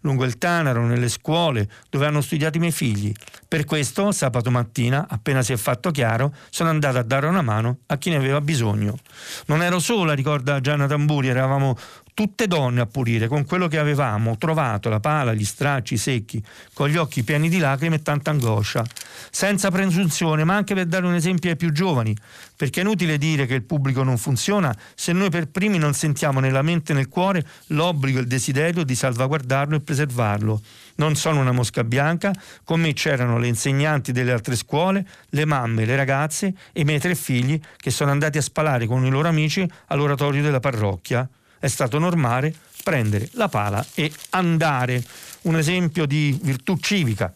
[0.00, 3.12] lungo il Tanaro, nelle scuole dove hanno studiato i miei figli.
[3.46, 7.78] Per questo, sabato mattina, appena si è fatto chiaro, sono andata a dare una mano
[7.86, 8.98] a chi ne aveva bisogno.
[9.46, 11.76] Non ero sola, ricorda Gianna Tamburi, eravamo
[12.18, 16.88] tutte donne a pulire con quello che avevamo trovato, la pala, gli stracci secchi, con
[16.88, 18.84] gli occhi pieni di lacrime e tanta angoscia,
[19.30, 22.16] senza presunzione, ma anche per dare un esempio ai più giovani,
[22.56, 26.40] perché è inutile dire che il pubblico non funziona se noi per primi non sentiamo
[26.40, 30.60] nella mente e nel cuore l'obbligo e il desiderio di salvaguardarlo e preservarlo.
[30.96, 32.32] Non sono una mosca bianca,
[32.64, 36.98] con me c'erano le insegnanti delle altre scuole, le mamme, le ragazze e i miei
[36.98, 41.28] tre figli che sono andati a spalare con i loro amici all'oratorio della parrocchia
[41.58, 45.04] è stato normale prendere la pala e andare.
[45.42, 47.32] Un esempio di virtù civica.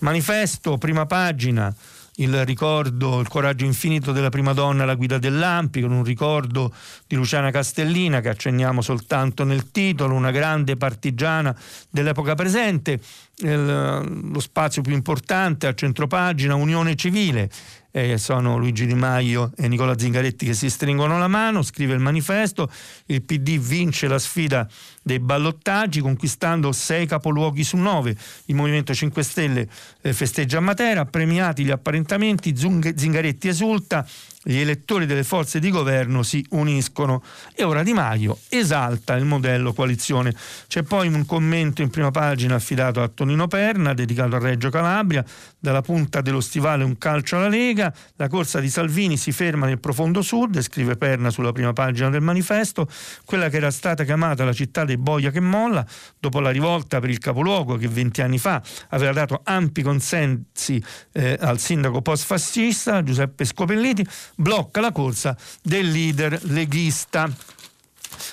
[0.00, 1.74] Manifesto, prima pagina,
[2.16, 6.72] il ricordo, il coraggio infinito della prima donna alla guida dell'Ampi, con un ricordo
[7.06, 11.56] di Luciana Castellina che accenniamo soltanto nel titolo, una grande partigiana
[11.88, 13.00] dell'epoca presente,
[13.38, 17.50] il, lo spazio più importante a centropagina, Unione Civile,
[17.92, 22.00] eh, sono Luigi Di Maio e Nicola Zingaretti che si stringono la mano, scrive il
[22.00, 22.70] manifesto,
[23.06, 24.68] il PD vince la sfida
[25.02, 29.68] dei ballottaggi conquistando sei capoluoghi su nove, il Movimento 5 Stelle
[30.00, 34.06] eh, festeggia a Matera, premiati gli apparentamenti, Zingaretti esulta,
[34.44, 37.22] gli elettori delle forze di governo si uniscono.
[37.54, 40.34] E ora Di Maio esalta il modello coalizione.
[40.66, 45.24] C'è poi un commento in prima pagina affidato a Tonino Perna, dedicato a Reggio Calabria,
[45.62, 49.78] dalla punta dello stivale un calcio alla Lega, la corsa di Salvini si ferma nel
[49.78, 52.88] profondo sud, scrive Perna sulla prima pagina del manifesto,
[53.24, 55.86] quella che era stata chiamata la città dei boia che molla,
[56.18, 61.38] dopo la rivolta per il capoluogo che 20 anni fa aveva dato ampi consensi eh,
[61.40, 67.30] al sindaco post-fascista Giuseppe Scopelliti, blocca la corsa del leader leghista.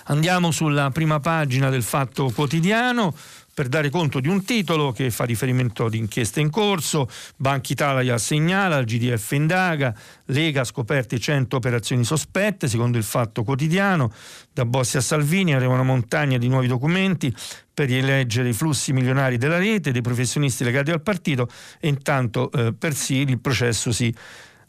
[0.06, 3.13] Andiamo sulla prima pagina del Fatto Quotidiano
[3.60, 8.17] per dare conto di un titolo che fa riferimento ad inchieste in corso, Banca Italia
[8.17, 9.93] segnala, il GDF indaga,
[10.28, 14.13] Lega scoperte 100 operazioni sospette, secondo il Fatto Quotidiano,
[14.54, 17.36] da Bossi a Salvini arriva una montagna di nuovi documenti
[17.74, 21.50] per rileggere i flussi milionari della rete, dei professionisti legati al partito
[21.82, 24.15] e intanto eh, per Siri il processo si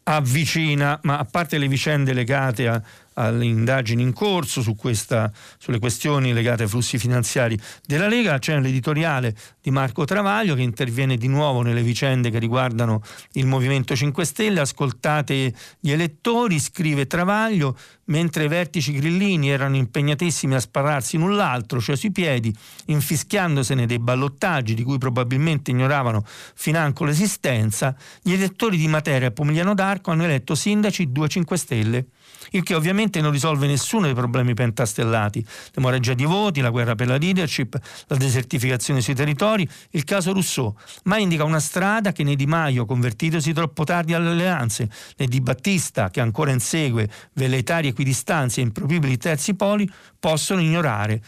[0.02, 2.82] avvicina, ma a parte le vicende legate a,
[3.22, 8.38] alle indagini in corso su questa, sulle questioni legate ai flussi finanziari della Lega.
[8.38, 13.02] C'è l'editoriale di Marco Travaglio che interviene di nuovo nelle vicende che riguardano
[13.32, 14.60] il Movimento 5 Stelle.
[14.60, 21.80] Ascoltate gli elettori, scrive Travaglio, mentre i vertici grillini erano impegnatissimi a spararsi l'un l'altro,
[21.80, 22.54] cioè sui piedi,
[22.86, 29.74] infischiandosene dei ballottaggi di cui probabilmente ignoravano financo l'esistenza, gli elettori di Matera e Pomigliano
[29.74, 32.06] d'Arco hanno eletto sindaci 2 5 Stelle
[32.50, 37.06] il che ovviamente non risolve nessuno dei problemi pentastellati, l'emorragia di voti, la guerra per
[37.06, 40.74] la leadership, la desertificazione sui territori, il caso Rousseau,
[41.04, 45.40] ma indica una strada che né Di Maio, convertitosi troppo tardi alle alleanze, né Di
[45.40, 51.22] Battista, che ancora insegue velleitarie equidistanze e impropibili terzi poli, possono ignorare.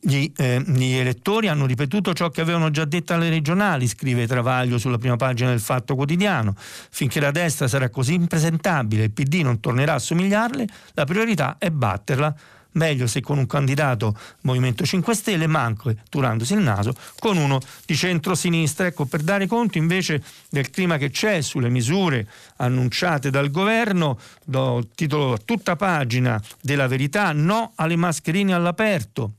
[0.00, 4.78] Gli, eh, gli, elettori hanno ripetuto ciò che avevano già detto alle regionali, scrive Travaglio
[4.78, 6.54] sulla prima pagina del Fatto Quotidiano.
[6.56, 11.56] Finché la destra sarà così impresentabile e il PD non tornerà a somigliarle, la priorità
[11.58, 12.34] è batterla.
[12.72, 17.94] Meglio se con un candidato Movimento 5 Stelle, manco turandosi il naso, con uno di
[17.94, 18.86] centro-sinistra.
[18.86, 22.26] Ecco, per dare conto invece del clima che c'è sulle misure
[22.56, 29.34] annunciate dal governo, do titolo a tutta pagina della verità, no alle mascherine all'aperto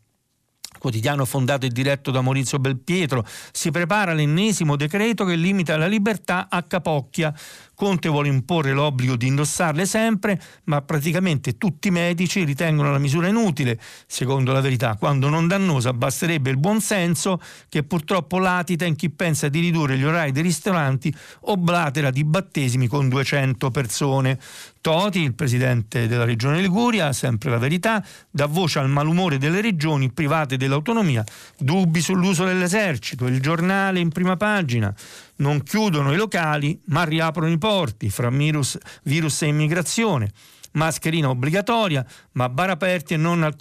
[0.86, 6.46] quotidiano fondato e diretto da Maurizio Belpietro, si prepara l'ennesimo decreto che limita la libertà
[6.48, 7.34] a capocchia.
[7.76, 13.28] Conte vuole imporre l'obbligo di indossarle sempre, ma praticamente tutti i medici ritengono la misura
[13.28, 18.96] inutile, secondo la verità, quando non dannosa basterebbe il buon senso che purtroppo latita in
[18.96, 24.40] chi pensa di ridurre gli orari dei ristoranti o blatera di battesimi con 200 persone.
[24.80, 30.12] Toti, il presidente della regione Liguria, sempre la verità, dà voce al malumore delle regioni
[30.12, 31.24] private dell'autonomia,
[31.58, 34.94] dubbi sull'uso dell'esercito, il giornale in prima pagina,
[35.38, 40.32] non chiudono i locali ma riaprono i porti fra virus, virus e immigrazione.
[40.76, 43.56] Mascherina obbligatoria, ma bar aperti e non al,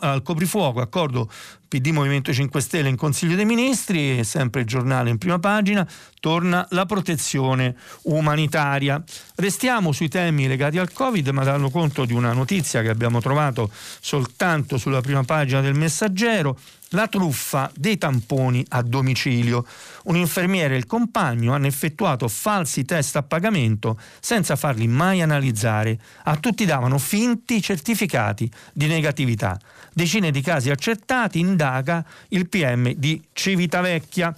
[0.00, 1.30] al coprifuoco, accordo
[1.68, 5.86] PD Movimento 5 Stelle in Consiglio dei Ministri e sempre il giornale in prima pagina
[6.20, 9.02] torna la protezione umanitaria.
[9.34, 13.70] Restiamo sui temi legati al Covid, ma danno conto di una notizia che abbiamo trovato
[14.00, 16.56] soltanto sulla prima pagina del Messaggero
[16.94, 19.66] la truffa dei tamponi a domicilio.
[20.04, 25.98] Un infermiere e il compagno hanno effettuato falsi test a pagamento senza farli mai analizzare.
[26.24, 29.58] A tutti davano finti certificati di negatività.
[29.92, 34.34] Decine di casi accertati indaga il PM di Civitavecchia.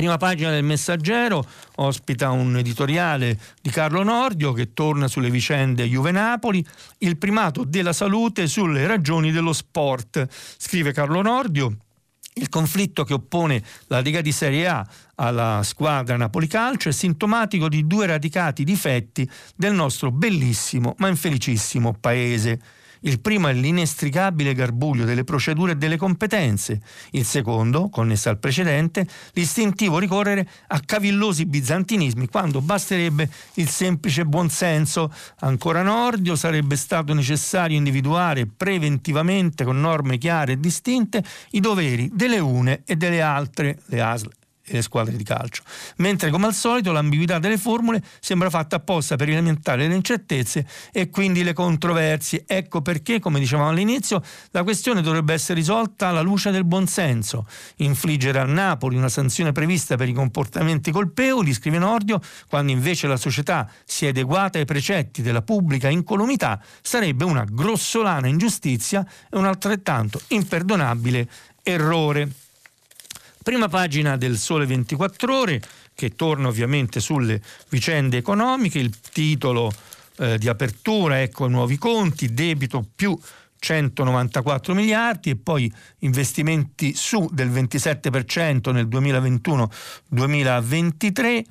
[0.00, 6.66] Prima pagina del Messaggero ospita un editoriale di Carlo Nordio che torna sulle vicende Juve-Napoli,
[7.00, 10.26] il primato della salute sulle ragioni dello sport.
[10.56, 11.76] Scrive Carlo Nordio.
[12.32, 17.68] Il conflitto che oppone la Lega di Serie A alla squadra Napoli Calcio è sintomatico
[17.68, 22.58] di due radicati difetti del nostro bellissimo ma infelicissimo paese.
[23.00, 26.80] Il primo è l'inestricabile garbuglio delle procedure e delle competenze.
[27.12, 35.12] Il secondo, connesso al precedente, l'istintivo ricorrere a cavillosi bizantinismi quando basterebbe il semplice buonsenso.
[35.40, 42.38] Ancora Nordio sarebbe stato necessario individuare preventivamente con norme chiare e distinte i doveri delle
[42.38, 44.38] une e delle altre, le ASL
[44.72, 45.62] le squadre di calcio.
[45.96, 51.10] Mentre come al solito l'ambiguità delle formule sembra fatta apposta per alimentare le incertezze e
[51.10, 52.44] quindi le controversie.
[52.46, 57.46] Ecco perché, come dicevamo all'inizio, la questione dovrebbe essere risolta alla luce del buonsenso.
[57.76, 63.16] Infliggere a Napoli una sanzione prevista per i comportamenti colpevoli, scrive Nordio, quando invece la
[63.16, 69.46] società si è adeguata ai precetti della pubblica incolumità, sarebbe una grossolana ingiustizia e un
[69.46, 71.28] altrettanto imperdonabile
[71.62, 72.39] errore.
[73.42, 75.62] Prima pagina del Sole 24 ore,
[75.94, 79.72] che torna ovviamente sulle vicende economiche, il titolo
[80.18, 83.18] eh, di apertura, ecco nuovi conti, debito più
[83.58, 91.42] 194 miliardi e poi investimenti su del 27% nel 2021-2023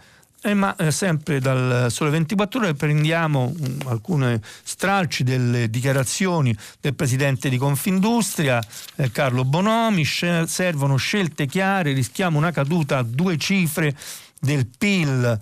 [0.42, 6.96] eh, ma eh, sempre dal Sole 24 ore prendiamo um, alcune stralci delle dichiarazioni del
[6.96, 8.62] presidente di Confindustria,
[8.96, 13.96] eh, Carlo Bonomi, sc- servono scelte chiare, rischiamo una caduta a due cifre
[14.40, 15.40] del PIL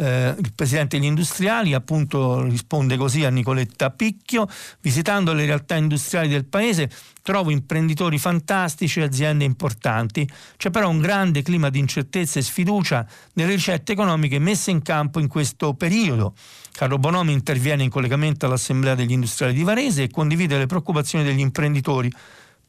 [0.00, 4.48] eh, il presidente degli industriali appunto risponde così a Nicoletta Picchio,
[4.80, 6.90] visitando le realtà industriali del paese
[7.22, 13.06] trovo imprenditori fantastici e aziende importanti, c'è però un grande clima di incertezza e sfiducia
[13.34, 16.34] nelle ricette economiche messe in campo in questo periodo.
[16.72, 21.40] Carlo Bonomi interviene in collegamento all'Assemblea degli industriali di Varese e condivide le preoccupazioni degli
[21.40, 22.10] imprenditori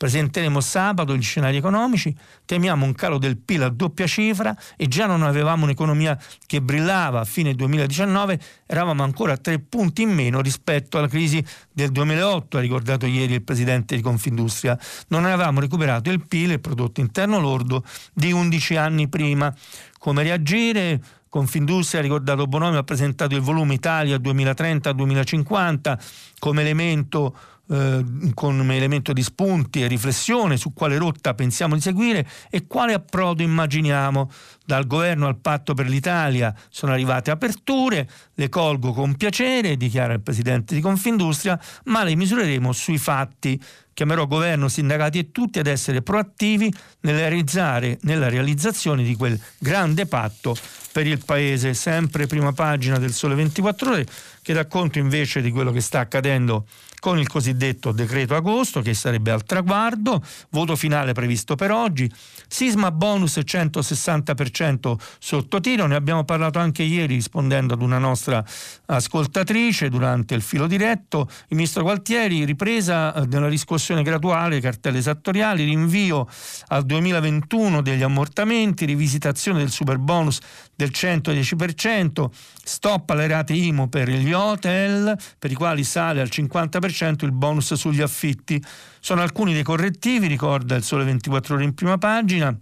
[0.02, 2.12] Presenteremo sabato gli scenari economici,
[2.46, 7.20] temiamo un calo del PIL a doppia cifra e già non avevamo un'economia che brillava
[7.20, 12.62] a fine 2019, eravamo ancora tre punti in meno rispetto alla crisi del 2008, ha
[12.62, 14.76] ricordato ieri il presidente di Confindustria.
[15.10, 19.54] Non avevamo recuperato il PIL, il prodotto interno lordo, di 11 anni prima.
[20.00, 21.00] Come reagire?
[21.30, 26.00] Confindustria, ha ricordato Bonomi, ha presentato il volume Italia 2030-2050
[26.40, 27.36] come elemento
[27.72, 28.04] eh,
[28.34, 33.44] con elemento di spunti e riflessione su quale rotta pensiamo di seguire e quale approdo
[33.44, 34.30] immaginiamo.
[34.66, 40.22] Dal governo al patto per l'Italia sono arrivate aperture, le colgo con piacere, dichiara il
[40.22, 43.62] presidente di Confindustria, ma le misureremo sui fatti.
[43.94, 50.56] Chiamerò governo, sindacati e tutti ad essere proattivi nella realizzazione di quel grande patto
[50.92, 51.74] per il Paese.
[51.74, 54.06] Sempre prima pagina del Sole 24 ore
[54.42, 56.66] che dà conto invece di quello che sta accadendo
[57.02, 62.10] con il cosiddetto decreto agosto che sarebbe al traguardo, voto finale previsto per oggi,
[62.48, 68.46] sisma bonus 160% sotto tiro, ne abbiamo parlato anche ieri rispondendo ad una nostra
[68.86, 75.64] ascoltatrice durante il filo diretto, il ministro Gualtieri ripresa eh, della riscossione graduale cartelle esattoriali,
[75.64, 76.28] rinvio
[76.68, 80.38] al 2021 degli ammortamenti, rivisitazione del super bonus
[80.76, 82.28] del 110%,
[82.64, 87.32] stop alle rate IMO per gli hotel per i quali sale al 50% 10% il
[87.32, 88.62] bonus sugli affitti.
[89.00, 92.56] Sono alcuni dei correttivi, ricorda il Sole 24 ore in prima pagina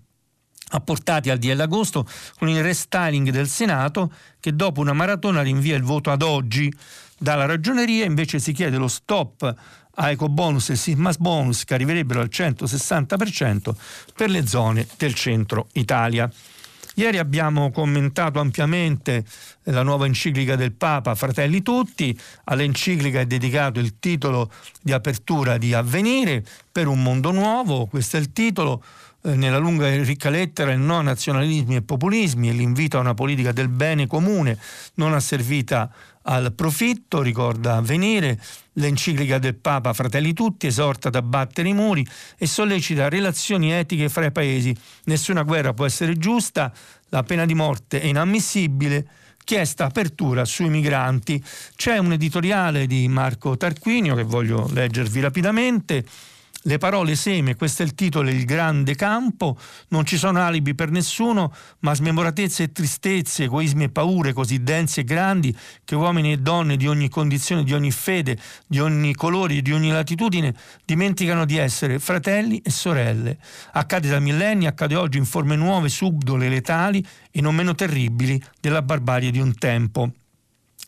[0.72, 2.08] apportati al DL agosto
[2.38, 6.72] con il restyling del Senato che dopo una maratona rinvia il voto ad oggi.
[7.18, 9.56] Dalla ragioneria invece si chiede lo stop
[9.96, 13.72] a ecobonus e sismas bonus che arriverebbero al 160%
[14.16, 16.30] per le zone del centro Italia.
[17.00, 19.24] Ieri abbiamo commentato ampiamente
[19.64, 22.20] la nuova enciclica del Papa, Fratelli Tutti.
[22.44, 27.86] All'enciclica è dedicato il titolo di apertura di Avvenire per un mondo nuovo.
[27.86, 28.84] Questo è il titolo
[29.22, 33.00] eh, nella lunga e ricca lettera il no a nazionalismi e populismi e l'invito a
[33.00, 34.58] una politica del bene comune
[34.96, 35.90] non asservita
[36.24, 38.40] al profitto, ricorda Avvenire,
[38.74, 42.06] l'enciclica del Papa Fratelli Tutti esorta ad abbattere i muri
[42.38, 44.76] e sollecita relazioni etiche fra i paesi.
[45.06, 46.72] Nessuna guerra può essere giusta,
[47.10, 49.08] la pena di morte è inammissibile,
[49.44, 51.44] chiesta apertura sui migranti.
[51.76, 56.06] C'è un editoriale di Marco Tarquinio che voglio leggervi rapidamente.
[56.64, 59.58] Le parole seme, questo è il titolo, Il grande campo,
[59.90, 65.00] non ci sono alibi per nessuno, ma smemoratezze e tristezze, egoismi e paure così densi
[65.00, 65.56] e grandi
[65.86, 68.38] che uomini e donne di ogni condizione, di ogni fede,
[68.68, 70.54] di ogni colore di ogni latitudine
[70.84, 73.38] dimenticano di essere fratelli e sorelle.
[73.72, 78.82] Accade da millenni, accade oggi in forme nuove, subdole, letali e non meno terribili della
[78.82, 80.12] barbarie di un tempo.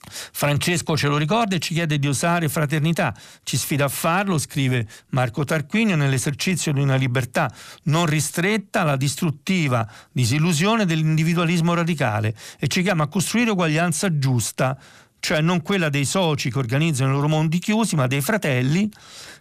[0.09, 3.15] Francesco ce lo ricorda e ci chiede di usare fraternità.
[3.43, 7.51] Ci sfida a farlo, scrive Marco Tarquinio, nell'esercizio di una libertà
[7.83, 14.77] non ristretta alla distruttiva disillusione dell'individualismo radicale e ci chiama a costruire uguaglianza giusta,
[15.19, 18.91] cioè non quella dei soci che organizzano i loro mondi chiusi, ma dei fratelli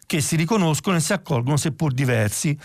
[0.06, 2.58] che si riconoscono e si accolgono seppur diversi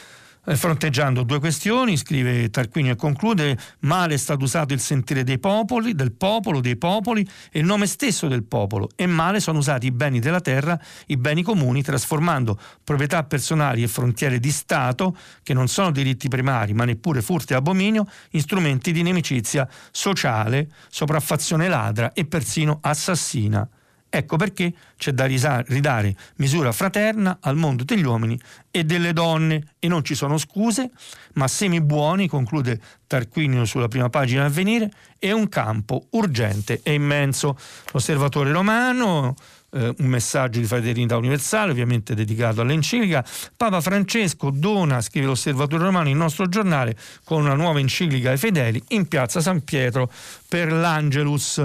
[0.53, 5.95] fronteggiando due questioni, scrive Tarquinio e conclude, male è stato usato il sentire dei popoli,
[5.95, 9.91] del popolo, dei popoli e il nome stesso del popolo e male sono usati i
[9.91, 15.67] beni della terra, i beni comuni, trasformando proprietà personali e frontiere di Stato, che non
[15.67, 22.13] sono diritti primari ma neppure furti e abominio, in strumenti di inimicizia sociale, sopraffazione ladra
[22.13, 23.67] e persino assassina.
[24.15, 28.39] Ecco perché c'è da ridare misura fraterna al mondo degli uomini
[28.71, 30.89] e delle donne e non ci sono scuse,
[31.33, 34.89] ma semi buoni, conclude Tarquinio sulla prima pagina a venire,
[35.19, 37.57] è un campo urgente e immenso.
[37.91, 39.35] L'osservatore romano
[39.75, 43.23] eh, un messaggio di Fraternità Universale, ovviamente dedicato all'enciclica.
[43.55, 48.81] Papa Francesco dona, scrive l'Osservatore Romano, il nostro giornale con una nuova enciclica ai fedeli
[48.89, 50.09] in piazza San Pietro
[50.47, 51.61] per l'Angelus.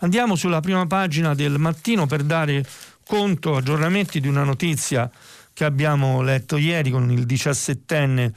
[0.00, 2.64] Andiamo sulla prima pagina del mattino per dare
[3.06, 5.10] conto, aggiornamenti di una notizia
[5.52, 8.32] che abbiamo letto ieri con il diciassettenne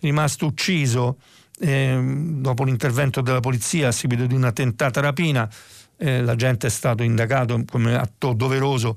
[0.00, 1.18] rimasto ucciso
[1.58, 5.48] eh, dopo l'intervento della polizia a seguito di una tentata rapina
[6.00, 8.96] eh, l'agente è stato indagato come atto doveroso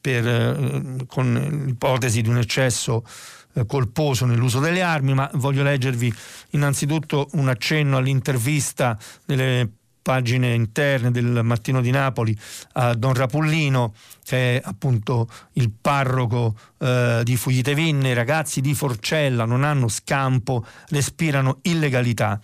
[0.00, 3.04] per, eh, con l'ipotesi di un eccesso
[3.52, 6.12] eh, colposo nell'uso delle armi, ma voglio leggervi
[6.50, 9.68] innanzitutto un accenno all'intervista nelle
[10.02, 12.36] pagine interne del Mattino di Napoli
[12.72, 19.44] a Don Rapullino, che è appunto il parroco eh, di Fuglitevenne, i ragazzi di Forcella
[19.44, 22.40] non hanno scampo, respirano illegalità.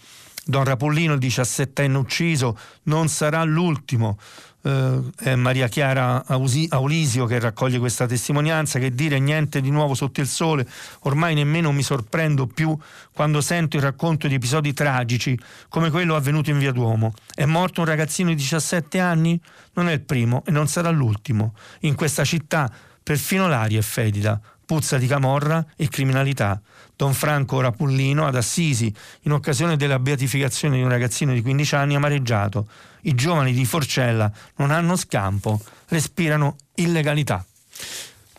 [0.48, 4.16] Don Rapollino, il 17enne ucciso, non sarà l'ultimo.
[4.62, 10.20] Eh, è Maria Chiara Aulisio che raccoglie questa testimonianza, che dire niente di nuovo sotto
[10.20, 10.64] il sole,
[11.00, 12.78] ormai nemmeno mi sorprendo più
[13.12, 15.36] quando sento il racconto di episodi tragici
[15.68, 17.12] come quello avvenuto in Via Duomo.
[17.34, 19.40] È morto un ragazzino di 17 anni?
[19.72, 21.54] Non è il primo e non sarà l'ultimo.
[21.80, 22.70] In questa città
[23.02, 26.60] perfino l'aria è fetida, puzza di camorra e criminalità.
[26.96, 28.92] Don Franco Rapullino ad Assisi,
[29.22, 32.66] in occasione della beatificazione di un ragazzino di 15 anni amareggiato.
[33.02, 37.44] I giovani di Forcella non hanno scampo, respirano illegalità.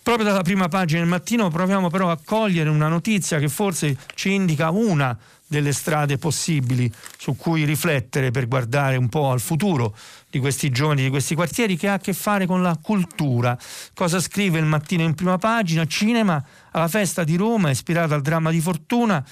[0.01, 4.34] Proprio dalla prima pagina del mattino proviamo però a cogliere una notizia che forse ci
[4.34, 9.95] indica una delle strade possibili su cui riflettere per guardare un po' al futuro
[10.38, 13.58] di questi giovani, di questi quartieri, che ha a che fare con la cultura.
[13.94, 15.86] Cosa scrive il mattino in prima pagina?
[15.86, 19.24] Cinema alla festa di Roma, ispirata al dramma di Fortuna,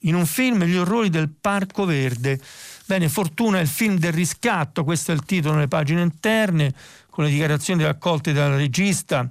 [0.00, 2.40] in un film Gli orrori del Parco Verde.
[2.86, 6.74] Bene, Fortuna è il film del riscatto, questo è il titolo nelle pagine interne,
[7.08, 9.30] con le dichiarazioni raccolte dal regista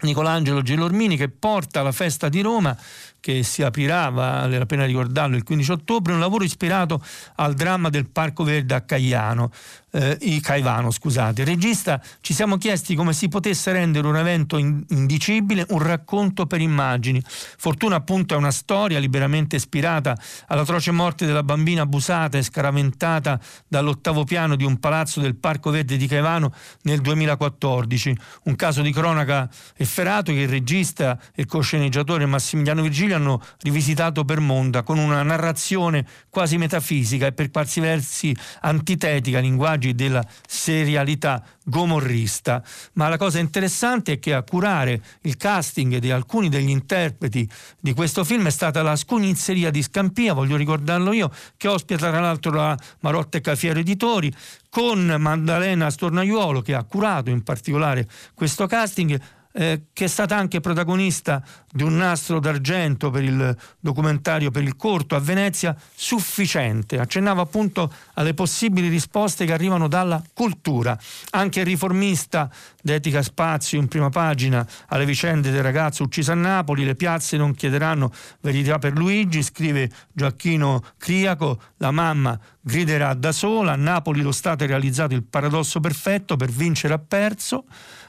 [0.00, 2.76] Nicolangelo Gelormini che porta la festa di Roma
[3.20, 7.02] che si aprirà, vale la pena ricordarlo, il 15 ottobre, un lavoro ispirato
[7.36, 9.50] al dramma del Parco Verde a Caiano,
[9.94, 10.90] eh, Caivano.
[10.90, 11.44] Scusate.
[11.44, 17.22] Regista ci siamo chiesti come si potesse rendere un evento indicibile un racconto per immagini.
[17.24, 20.16] Fortuna appunto è una storia liberamente ispirata
[20.48, 23.38] all'atroce morte della bambina abusata e scaraventata
[23.68, 28.16] dall'ottavo piano di un palazzo del Parco Verde di Caivano nel 2014.
[28.44, 34.24] Un caso di cronaca efferato che il regista e il cosceneggiatore Massimiliano Virgilio hanno rivisitato
[34.24, 39.44] per Monda con una narrazione quasi metafisica e per qualsi versi antitetica ai
[39.84, 42.62] linguaggi della serialità gomorrista.
[42.94, 47.48] Ma la cosa interessante è che a curare il casting di alcuni degli interpreti
[47.80, 52.20] di questo film è stata la scugnizzeria di Scampia, voglio ricordarlo io, che ospita tra
[52.20, 54.32] l'altro la Marotta e Cafiero Editori,
[54.70, 59.20] con Maddalena Stornaiuolo che ha curato in particolare questo casting
[59.56, 61.40] eh, che è stata anche protagonista
[61.70, 66.98] di un nastro d'argento per il documentario per il corto a Venezia, sufficiente.
[66.98, 70.98] Accennava appunto alle possibili risposte che arrivano dalla cultura.
[71.30, 72.50] Anche il riformista
[72.82, 77.54] d'Etica Spazio in prima pagina alle vicende del ragazzo ucciso a Napoli, le piazze non
[77.54, 84.32] chiederanno verità per Luigi, scrive Gioacchino Criaco, la mamma griderà da sola, a Napoli lo
[84.32, 87.66] Stato ha realizzato il paradosso perfetto, per vincere ha perso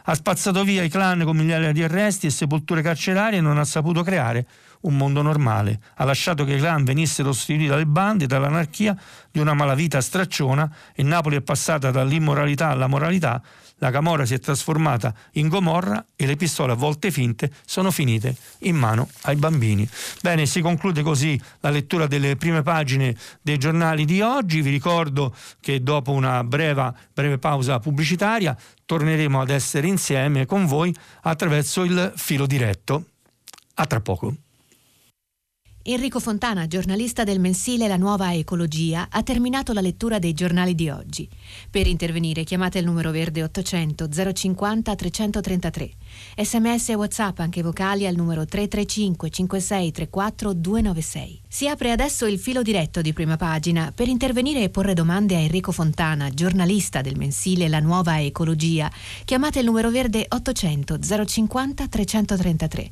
[0.08, 3.66] ha spazzato via i clan con migliaia di arresti e sepolture carcerarie e non ha
[3.66, 4.46] saputo creare
[4.82, 5.80] un mondo normale.
[5.96, 8.96] Ha lasciato che i clan venissero sostituiti dalle bande, dall'anarchia
[9.32, 13.42] di una malavita stracciona e Napoli è passata dall'immoralità alla moralità
[13.78, 18.36] la Camorra si è trasformata in Gomorra e le pistole a volte finte sono finite
[18.60, 19.88] in mano ai bambini.
[20.22, 24.62] Bene, si conclude così la lettura delle prime pagine dei giornali di oggi.
[24.62, 28.56] Vi ricordo che dopo una breve, breve pausa pubblicitaria
[28.86, 33.06] torneremo ad essere insieme con voi attraverso il filo diretto.
[33.76, 34.45] A tra poco.
[35.88, 40.90] Enrico Fontana, giornalista del mensile La Nuova Ecologia, ha terminato la lettura dei giornali di
[40.90, 41.30] oggi.
[41.70, 45.92] Per intervenire chiamate il numero verde 800 050 333.
[46.38, 51.42] Sms e WhatsApp anche vocali al numero 335 5634 296.
[51.48, 55.40] Si apre adesso il filo diretto di prima pagina per intervenire e porre domande a
[55.40, 58.92] Enrico Fontana, giornalista del mensile La Nuova Ecologia.
[59.24, 62.92] Chiamate il numero verde 800 050 333.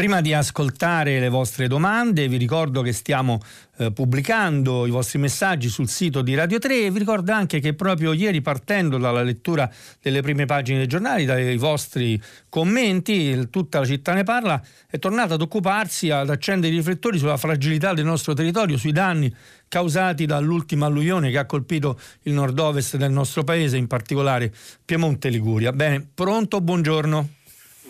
[0.00, 3.38] Prima di ascoltare le vostre domande vi ricordo che stiamo
[3.76, 7.74] eh, pubblicando i vostri messaggi sul sito di Radio 3 e vi ricordo anche che
[7.74, 9.70] proprio ieri partendo dalla lettura
[10.00, 15.34] delle prime pagine dei giornali, dai vostri commenti, tutta la città ne parla, è tornata
[15.34, 19.30] ad occuparsi, ad accendere i riflettori sulla fragilità del nostro territorio, sui danni
[19.68, 24.50] causati dall'ultima alluvione che ha colpito il nord-ovest del nostro paese, in particolare
[24.82, 25.72] Piemonte e Liguria.
[25.72, 27.28] Bene, pronto, buongiorno.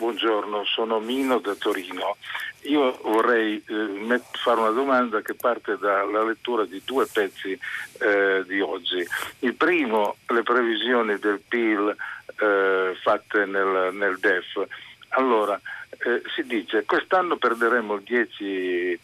[0.01, 0.50] Buongiorno,
[0.81, 2.17] sono Mino da Torino.
[2.63, 7.59] Io vorrei eh, fare una domanda che parte dalla lettura di due pezzi
[7.99, 9.07] eh, di oggi.
[9.41, 11.95] Il primo, le previsioni del PIL
[12.39, 14.67] eh, fatte nel, nel, DEF.
[15.11, 15.61] Allora,
[15.99, 18.99] eh, si dice quest'anno perderemo il 10%,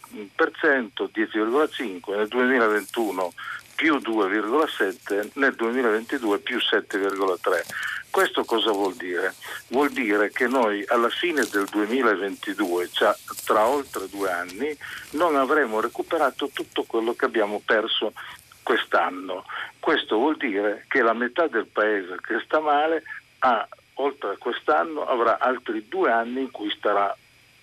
[1.12, 3.32] 10,5%, nel 2021
[3.74, 9.34] più 2,7, nel 2022 più 7,3 questo cosa vuol dire?
[9.66, 13.14] Vuol dire che noi alla fine del 2022, cioè
[13.44, 14.74] tra oltre due anni,
[15.10, 18.14] non avremo recuperato tutto quello che abbiamo perso
[18.62, 19.44] quest'anno.
[19.78, 23.02] Questo vuol dire che la metà del paese che sta male
[23.40, 27.14] ha, oltre a quest'anno, avrà altri due anni in cui starà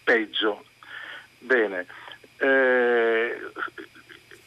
[0.04, 0.66] peggio.
[1.40, 1.88] Bene,
[2.38, 3.42] eh,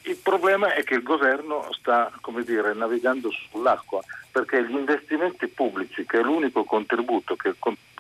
[0.07, 2.13] il problema è che il governo sta
[2.45, 7.55] dire, navigando sull'acqua perché gli investimenti pubblici, che è l'unico contributo che,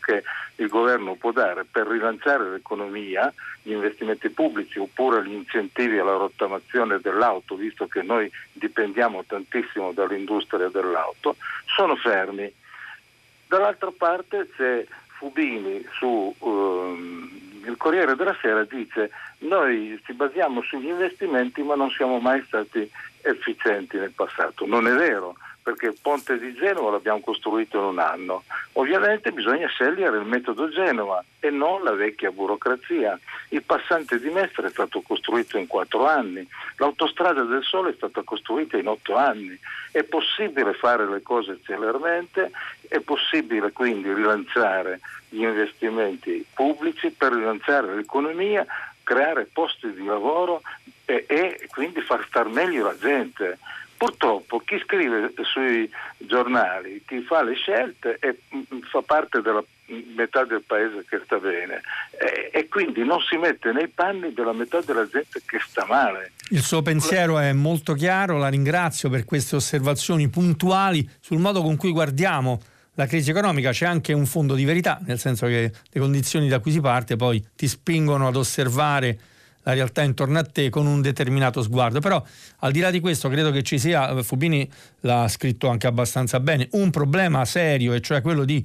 [0.05, 0.23] che,
[0.57, 3.33] il governo può dare per rilanciare l'economia,
[3.63, 10.69] gli investimenti pubblici oppure gli incentivi alla rottamazione dell'auto, visto che noi dipendiamo tantissimo dall'industria
[10.69, 12.53] dell'auto, sono fermi.
[13.49, 14.85] Dall'altra parte c'è
[15.19, 21.91] Fubini su um, il Corriere della Sera dice noi ci basiamo sugli investimenti ma non
[21.91, 22.91] siamo mai stati
[23.23, 24.67] efficienti nel passato.
[24.67, 25.37] Non è vero,
[25.67, 28.45] perché il ponte di Genova l'abbiamo costruito in un anno.
[28.75, 33.19] Ovviamente bisogna scegliere il metodo Genova e non la vecchia burocrazia.
[33.49, 36.47] Il passante di Mestre è stato costruito in quattro anni,
[36.77, 39.59] l'autostrada del Sole è stata costruita in otto anni.
[39.91, 42.53] È possibile fare le cose celermente,
[42.87, 48.65] è possibile quindi rilanciare gli investimenti pubblici per rilanciare l'economia,
[49.03, 50.63] creare posti di lavoro
[51.05, 53.59] e, e quindi far star meglio la gente.
[53.97, 59.65] Purtroppo chi scrive sui giornali, chi fa le scelte è, mm, fa parte della
[60.15, 61.81] metà del paese che sta bene
[62.11, 66.33] e, e, quindi non si mette nei panni della metà della gente che sta male.
[66.51, 71.77] Il suo pensiero è molto chiaro, la ringrazio per queste osservazioni puntuali sul modo con
[71.77, 72.61] cui guardiamo
[72.95, 73.71] la crisi economica.
[73.71, 77.17] C'è anche un fondo di verità, nel senso che le condizioni da cui si parte
[77.17, 79.19] poi ti spingono ad osservare
[79.67, 82.01] la realtà intorno a te con un determinato sguardo.
[82.01, 82.23] Però
[82.61, 84.69] al di là di questo credo che ci sia, eh, Fubini
[85.01, 88.65] l'ha scritto anche abbastanza bene, un problema serio e cioè quello di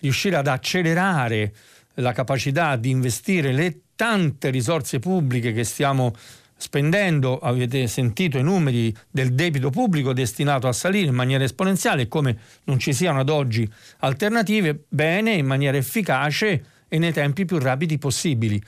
[0.00, 1.54] riuscire ad accelerare
[1.94, 6.14] la capacità di investire le tante risorse pubbliche che stiamo
[6.56, 12.36] spendendo, avete sentito i numeri del debito pubblico destinato a salire in maniera esponenziale, come
[12.64, 13.70] non ci siano ad oggi
[14.00, 18.60] alternative, bene, in maniera efficace e nei tempi più rapidi possibili.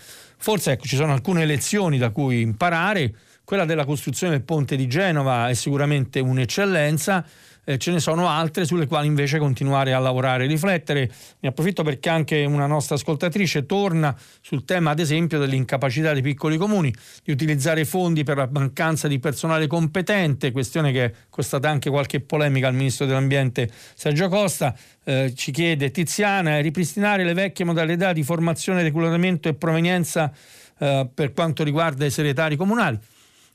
[0.42, 3.14] Forse ecco, ci sono alcune lezioni da cui imparare,
[3.44, 7.24] quella della costruzione del ponte di Genova è sicuramente un'eccellenza,
[7.64, 11.10] eh, ce ne sono altre sulle quali invece continuare a lavorare e riflettere.
[11.40, 16.56] Ne approfitto perché anche una nostra ascoltatrice torna sul tema, ad esempio, dell'incapacità dei piccoli
[16.56, 16.92] comuni
[17.22, 22.20] di utilizzare fondi per la mancanza di personale competente, questione che è costata anche qualche
[22.20, 24.74] polemica al Ministro dell'Ambiente Sergio Costa.
[25.04, 30.32] Eh, ci chiede Tiziana, ripristinare le vecchie modalità di formazione, reclutamento e provenienza
[30.78, 32.98] eh, per quanto riguarda i segretari comunali.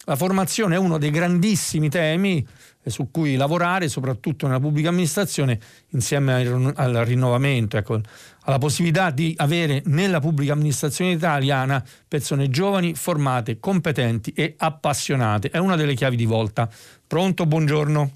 [0.06, 2.46] La formazione è uno dei grandissimi temi
[2.90, 5.60] su cui lavorare, soprattutto nella pubblica amministrazione,
[5.90, 6.34] insieme
[6.76, 8.02] al, rinnovamento, ecco,
[8.42, 15.50] alla possibilità di avere nella pubblica amministrazione italiana persone giovani, formate, competenti e appassionate.
[15.50, 16.70] È una delle chiavi di volta.
[17.06, 18.12] Pronto, buongiorno.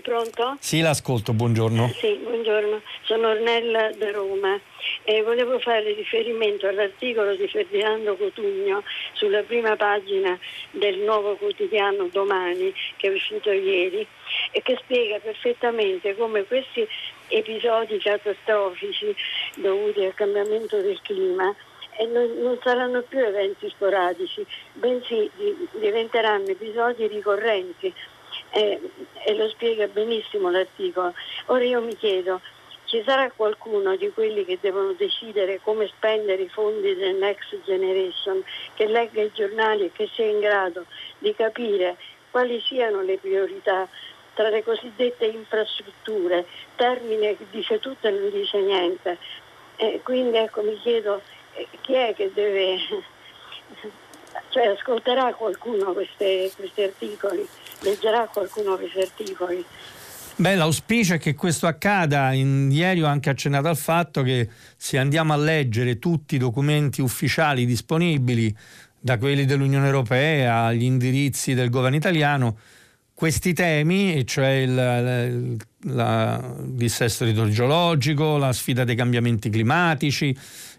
[0.00, 0.56] Pronto?
[0.60, 1.88] Sì, l'ascolto, buongiorno.
[1.98, 4.58] Sì, buongiorno, sono Ornella da Roma
[5.04, 8.82] e volevo fare riferimento all'articolo di Ferdinando Cotugno
[9.12, 10.38] sulla prima pagina
[10.70, 14.06] del nuovo quotidiano Domani che è uscito ieri
[14.52, 16.86] e che spiega perfettamente come questi
[17.28, 19.14] episodi catastrofici
[19.56, 21.54] dovuti al cambiamento del clima
[22.06, 25.30] non, non, saranno più eventi sporadici, bensì
[25.72, 27.92] diventeranno episodi ricorrenti
[28.50, 28.80] eh,
[29.24, 31.14] e lo spiega benissimo l'articolo.
[31.46, 32.40] Ora io mi chiedo,
[32.84, 38.42] ci sarà qualcuno di quelli che devono decidere come spendere i fondi del Next Generation
[38.74, 40.86] che legga i giornali e che sia in grado
[41.18, 41.96] di capire
[42.30, 43.88] quali siano le priorità
[44.34, 46.46] tra le cosiddette infrastrutture,
[46.76, 49.18] termine che dice tutto e non dice niente.
[49.76, 51.20] E quindi ecco mi chiedo
[51.54, 52.76] eh, chi è che deve,
[54.50, 57.46] cioè ascolterà qualcuno queste, questi articoli,
[57.80, 59.64] leggerà qualcuno questi articoli.
[60.36, 62.32] Beh, l'auspicio è che questo accada.
[62.32, 67.02] In, ieri ho anche accennato al fatto che se andiamo a leggere tutti i documenti
[67.02, 68.56] ufficiali disponibili,
[69.00, 72.58] da quelli dell'Unione Europea agli indirizzi del governo italiano,
[73.20, 80.34] questi temi, cioè il, il dissesto idrogeologico, la sfida dei cambiamenti climatici,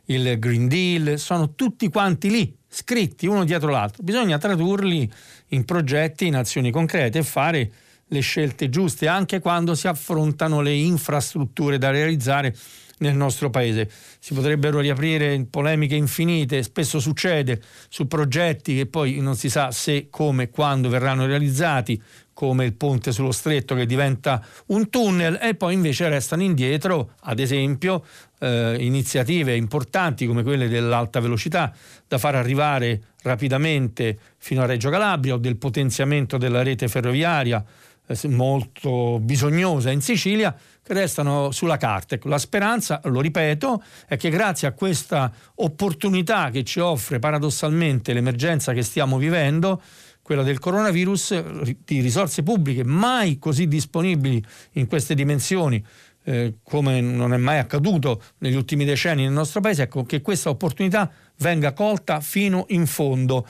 [0.05, 4.01] il Green Deal, sono tutti quanti lì, scritti uno dietro l'altro.
[4.01, 5.07] Bisogna tradurli
[5.49, 7.71] in progetti, in azioni concrete e fare
[8.07, 12.55] le scelte giuste anche quando si affrontano le infrastrutture da realizzare
[13.02, 13.89] nel nostro paese.
[14.20, 20.08] Si potrebbero riaprire polemiche infinite, spesso succede su progetti che poi non si sa se,
[20.10, 22.02] come, quando verranno realizzati,
[22.34, 27.39] come il ponte sullo stretto che diventa un tunnel e poi invece restano indietro, ad
[27.39, 28.04] esempio,
[28.39, 31.72] eh, iniziative importanti come quelle dell'alta velocità
[32.08, 37.64] da far arrivare rapidamente fino a Reggio Calabria o del potenziamento della rete ferroviaria
[38.08, 42.15] eh, molto bisognosa in Sicilia che restano sulla carta.
[42.15, 48.13] Ecco, la speranza, lo ripeto, è che grazie a questa opportunità che ci offre paradossalmente
[48.13, 49.82] l'emergenza che stiamo vivendo,
[50.21, 55.84] quella del coronavirus, di risorse pubbliche mai così disponibili in queste dimensioni,
[56.23, 60.49] eh, come non è mai accaduto negli ultimi decenni nel nostro paese, ecco che questa
[60.49, 63.45] opportunità venga colta fino in fondo.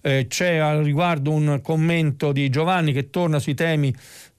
[0.00, 3.94] Eh, c'è al riguardo un commento di Giovanni che torna sui temi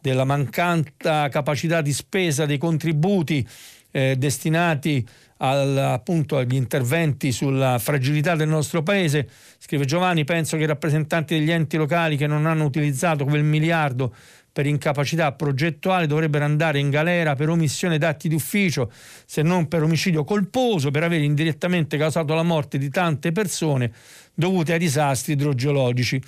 [0.08, 3.46] della mancata capacità di spesa dei contributi
[3.92, 5.06] eh, destinati
[5.38, 9.28] al, appunto agli interventi sulla fragilità del nostro paese.
[9.58, 14.14] Scrive Giovanni, penso che i rappresentanti degli enti locali che non hanno utilizzato quel miliardo
[14.58, 18.92] per incapacità progettuale dovrebbero andare in galera per omissione d'atti d'ufficio,
[19.24, 23.92] se non per omicidio colposo, per aver indirettamente causato la morte di tante persone
[24.34, 26.20] dovute ai disastri idrogeologici.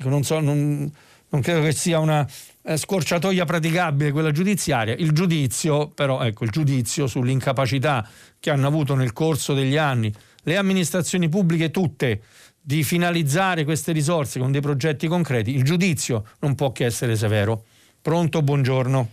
[0.00, 0.92] Non, so, non,
[1.30, 2.28] non credo che sia una
[2.68, 4.94] eh, scorciatoia praticabile quella giudiziaria.
[4.94, 8.06] Il giudizio, però, ecco, il giudizio sull'incapacità
[8.38, 10.12] che hanno avuto nel corso degli anni
[10.44, 12.20] le amministrazioni pubbliche tutte
[12.60, 17.62] di finalizzare queste risorse con dei progetti concreti, il giudizio non può che essere severo.
[18.02, 19.08] Pronto, buongiorno.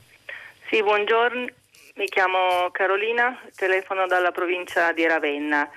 [0.69, 1.45] Sì, buongiorno,
[1.95, 5.69] mi chiamo Carolina, telefono dalla provincia di Ravenna.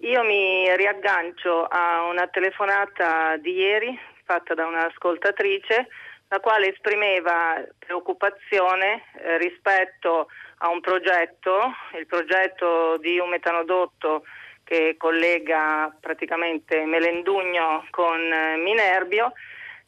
[0.00, 5.88] Io mi riaggancio a una telefonata di ieri fatta da un'ascoltatrice
[6.36, 10.28] la quale esprimeva preoccupazione eh, rispetto
[10.58, 14.24] a un progetto, il progetto di un metanodotto
[14.64, 19.32] che collega praticamente Melendugno con eh, Minerbio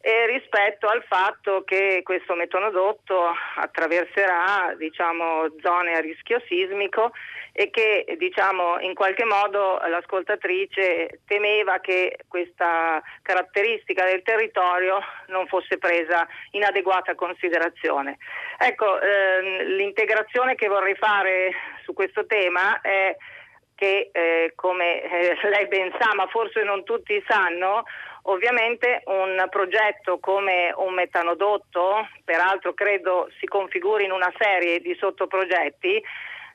[0.01, 7.13] e rispetto al fatto che questo metanodotto attraverserà diciamo, zone a rischio sismico
[7.59, 15.77] e che diciamo, in qualche modo l'ascoltatrice temeva che questa caratteristica del territorio non fosse
[15.77, 18.19] presa in adeguata considerazione.
[18.59, 21.51] Ecco, ehm, l'integrazione che vorrei fare
[21.83, 23.17] su questo tema è
[23.75, 27.83] che eh, come eh, lei ben sa, ma forse non tutti sanno,
[28.31, 36.01] ovviamente un progetto come un metanodotto, peraltro credo si configuri in una serie di sottoprogetti,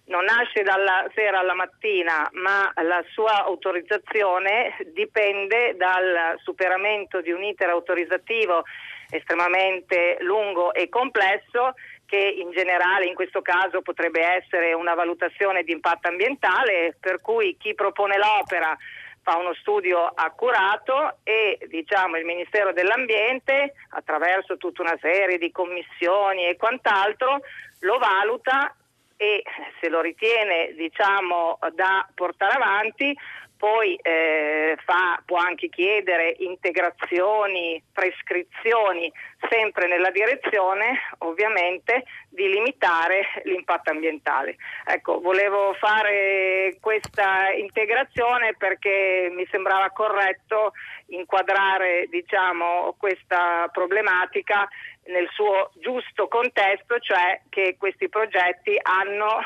[0.06, 7.44] non nasce dalla sera alla mattina, ma la sua autorizzazione dipende dal superamento di un
[7.44, 8.64] iter autorizzativo
[9.10, 11.74] estremamente lungo e complesso
[12.06, 17.56] che in generale in questo caso potrebbe essere una valutazione di impatto ambientale, per cui
[17.58, 18.76] chi propone l'opera
[19.22, 26.46] fa uno studio accurato e diciamo, il Ministero dell'Ambiente, attraverso tutta una serie di commissioni
[26.46, 27.40] e quant'altro,
[27.80, 28.76] lo valuta
[29.18, 29.44] e
[29.80, 33.16] se lo ritiene diciamo, da portare avanti
[33.64, 39.10] poi eh, fa, può anche chiedere integrazioni, prescrizioni,
[39.50, 44.58] sempre nella direzione ovviamente di limitare l'impatto ambientale.
[44.86, 50.74] Ecco, volevo fare questa integrazione perché mi sembrava corretto
[51.08, 54.68] inquadrare diciamo, questa problematica
[55.06, 59.40] nel suo giusto contesto, cioè che questi progetti hanno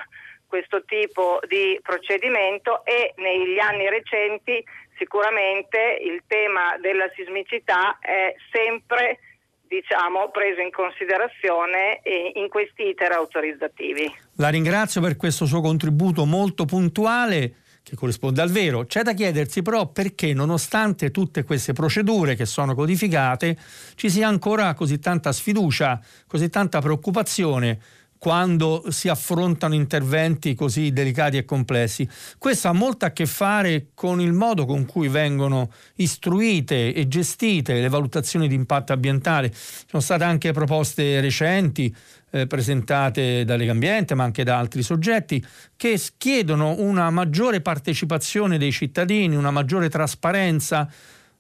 [0.48, 4.64] questo tipo di procedimento e negli anni recenti
[4.98, 9.20] sicuramente il tema della sismicità è sempre
[9.68, 12.02] diciamo, preso in considerazione
[12.36, 14.12] in questi iter autorizzativi.
[14.38, 18.86] La ringrazio per questo suo contributo molto puntuale che corrisponde al vero.
[18.86, 23.58] C'è da chiedersi però perché nonostante tutte queste procedure che sono codificate
[23.96, 27.80] ci sia ancora così tanta sfiducia, così tanta preoccupazione
[28.18, 32.08] quando si affrontano interventi così delicati e complessi.
[32.38, 37.80] Questo ha molto a che fare con il modo con cui vengono istruite e gestite
[37.80, 39.52] le valutazioni di impatto ambientale.
[39.52, 41.96] Ci sono state anche proposte recenti
[42.42, 45.44] eh, presentate da Legambiente ma anche da altri soggetti
[45.76, 50.90] che chiedono una maggiore partecipazione dei cittadini, una maggiore trasparenza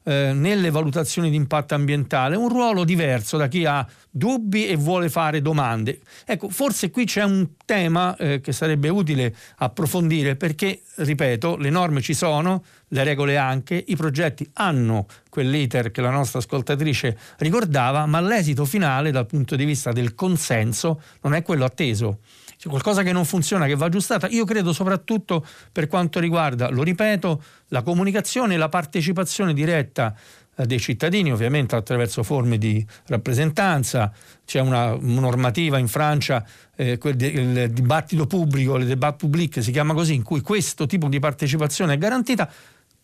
[0.07, 5.09] eh, nelle valutazioni di impatto ambientale, un ruolo diverso da chi ha dubbi e vuole
[5.09, 5.99] fare domande.
[6.25, 11.99] Ecco, forse qui c'è un tema eh, che sarebbe utile approfondire perché, ripeto, le norme
[11.99, 18.21] ci sono, le regole anche, i progetti hanno quell'iter che la nostra ascoltatrice ricordava, ma
[18.21, 22.19] l'esito finale dal punto di vista del consenso non è quello atteso
[22.57, 24.27] c'è qualcosa che non funziona, che va aggiustata.
[24.29, 30.15] Io credo soprattutto per quanto riguarda, lo ripeto, la comunicazione e la partecipazione diretta
[30.55, 34.11] eh, dei cittadini, ovviamente attraverso forme di rappresentanza.
[34.43, 36.43] C'è una normativa in Francia,
[36.75, 41.19] eh, il dibattito pubblico, le débat public si chiama così, in cui questo tipo di
[41.19, 42.49] partecipazione è garantita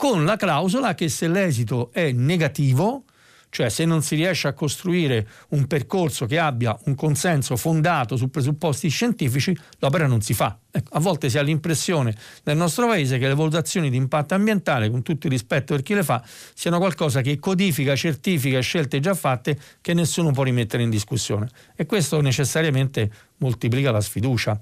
[0.04, 3.06] con la clausola che se l'esito è negativo,
[3.50, 8.30] cioè se non si riesce a costruire un percorso che abbia un consenso fondato su
[8.30, 10.58] presupposti scientifici, l'opera non si fa.
[10.70, 14.90] Ecco, a volte si ha l'impressione nel nostro paese che le valutazioni di impatto ambientale,
[14.90, 16.22] con tutto il rispetto per chi le fa,
[16.54, 21.48] siano qualcosa che codifica, certifica scelte già fatte che nessuno può rimettere in discussione.
[21.78, 24.60] E questo necessariamente moltiplica la sfiducia.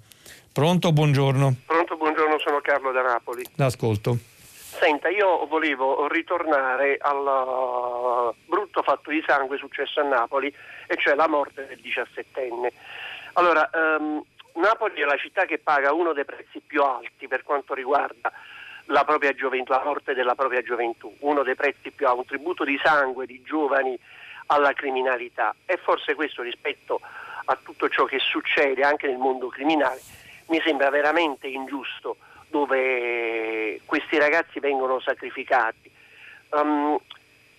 [0.52, 1.56] Pronto, buongiorno.
[1.66, 3.44] Pronto, buongiorno, sono Carlo da Napoli.
[3.56, 4.20] L'ascolto.
[4.82, 10.52] Senta, io volevo ritornare al brutto fatto di sangue successo a Napoli,
[10.88, 12.74] e cioè la morte del diciassettenne.
[13.34, 14.24] Allora, um,
[14.54, 18.32] Napoli è la città che paga uno dei prezzi più alti per quanto riguarda
[18.86, 19.06] la
[19.36, 23.28] gioventù, la morte della propria gioventù, uno dei prezzi più alti, un tributo di sangue
[23.28, 23.96] di giovani
[24.48, 25.54] alla criminalità.
[25.64, 27.00] E forse questo rispetto
[27.46, 30.02] a tutto ciò che succede anche nel mondo criminale
[30.48, 32.18] mi sembra veramente ingiusto
[32.52, 35.90] dove questi ragazzi vengono sacrificati.
[36.50, 37.00] Um,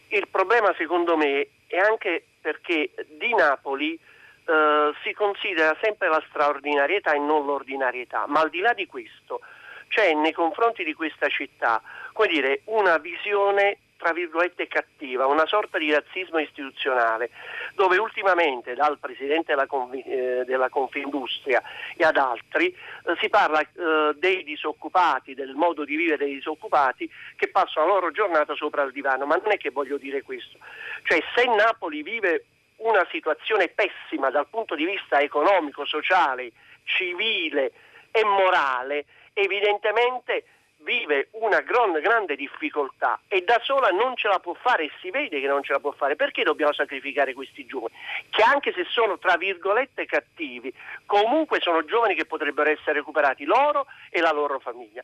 [0.09, 3.99] il problema secondo me è anche perché di Napoli
[4.45, 9.41] uh, si considera sempre la straordinarietà e non l'ordinarietà, ma al di là di questo
[9.89, 11.83] c'è nei confronti di questa città
[12.27, 17.31] dire, una visione tra virgolette cattiva, una sorta di razzismo istituzionale,
[17.75, 21.63] dove ultimamente dal Presidente della, Confi, eh, della Confindustria
[21.97, 27.09] e ad altri eh, si parla eh, dei disoccupati, del modo di vivere dei disoccupati
[27.37, 30.59] che passano la loro giornata sopra il divano, ma non è che voglio dire questo,
[31.05, 32.47] cioè se Napoli vive
[32.79, 36.51] una situazione pessima dal punto di vista economico, sociale,
[36.83, 37.71] civile
[38.11, 40.43] e morale, evidentemente
[40.83, 45.11] vive una gran, grande difficoltà e da sola non ce la può fare e si
[45.11, 47.95] vede che non ce la può fare, perché dobbiamo sacrificare questi giovani?
[48.31, 50.73] Che anche se sono tra virgolette cattivi,
[51.07, 55.03] comunque sono giovani che potrebbero essere recuperati loro e la loro famiglia.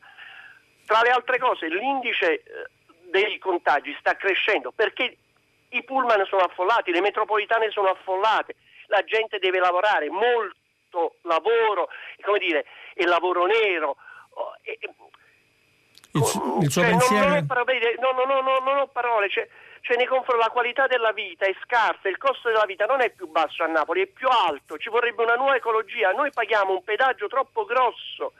[0.84, 2.42] Tra le altre cose l'indice eh,
[3.10, 5.16] dei contagi sta crescendo perché
[5.70, 8.54] i pullman sono affollati, le metropolitane sono affollate,
[8.86, 11.88] la gente deve lavorare, molto lavoro,
[12.22, 12.64] come dire,
[12.94, 13.96] e lavoro nero.
[14.30, 14.54] Oh,
[16.18, 17.24] il, il suo cioè, pensiero...
[17.24, 19.48] Non, non, parole, no, no, no, no, non ho parole, cioè,
[19.80, 23.10] cioè nei confronti la qualità della vita è scarsa, il costo della vita non è
[23.10, 26.82] più basso a Napoli, è più alto, ci vorrebbe una nuova ecologia, noi paghiamo un
[26.82, 28.32] pedaggio troppo grosso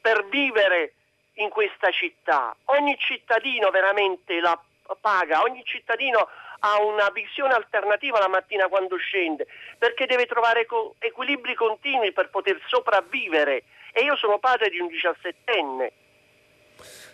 [0.00, 0.92] per vivere
[1.34, 4.60] in questa città, ogni cittadino veramente la
[5.00, 6.28] paga, ogni cittadino
[6.60, 9.46] ha una visione alternativa la mattina quando scende,
[9.78, 13.64] perché deve trovare co- equilibri continui per poter sopravvivere.
[13.92, 15.92] E io sono padre di un diciassettenne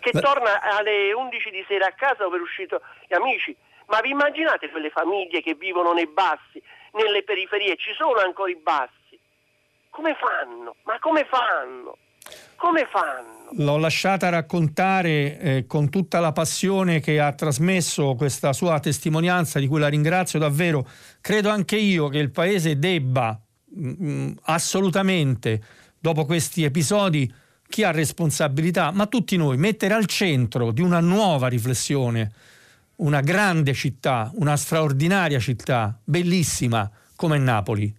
[0.05, 0.21] che Beh.
[0.21, 3.55] torna alle 11 di sera a casa dove è uscito gli amici.
[3.87, 6.61] Ma vi immaginate quelle famiglie che vivono nei bassi,
[6.93, 7.75] nelle periferie?
[7.75, 9.17] Ci sono ancora i bassi.
[9.89, 10.75] come fanno?
[10.83, 11.97] Ma come fanno?
[12.55, 13.49] Come fanno?
[13.57, 19.67] L'ho lasciata raccontare eh, con tutta la passione che ha trasmesso questa sua testimonianza, di
[19.67, 20.85] cui la ringrazio davvero.
[21.21, 25.61] Credo anche io che il Paese debba mh, mm, mm, assolutamente,
[25.99, 27.31] dopo questi episodi,
[27.67, 32.31] chi ha responsabilità, ma tutti noi, mettere al centro di una nuova riflessione
[32.97, 37.93] una grande città, una straordinaria città, bellissima come Napoli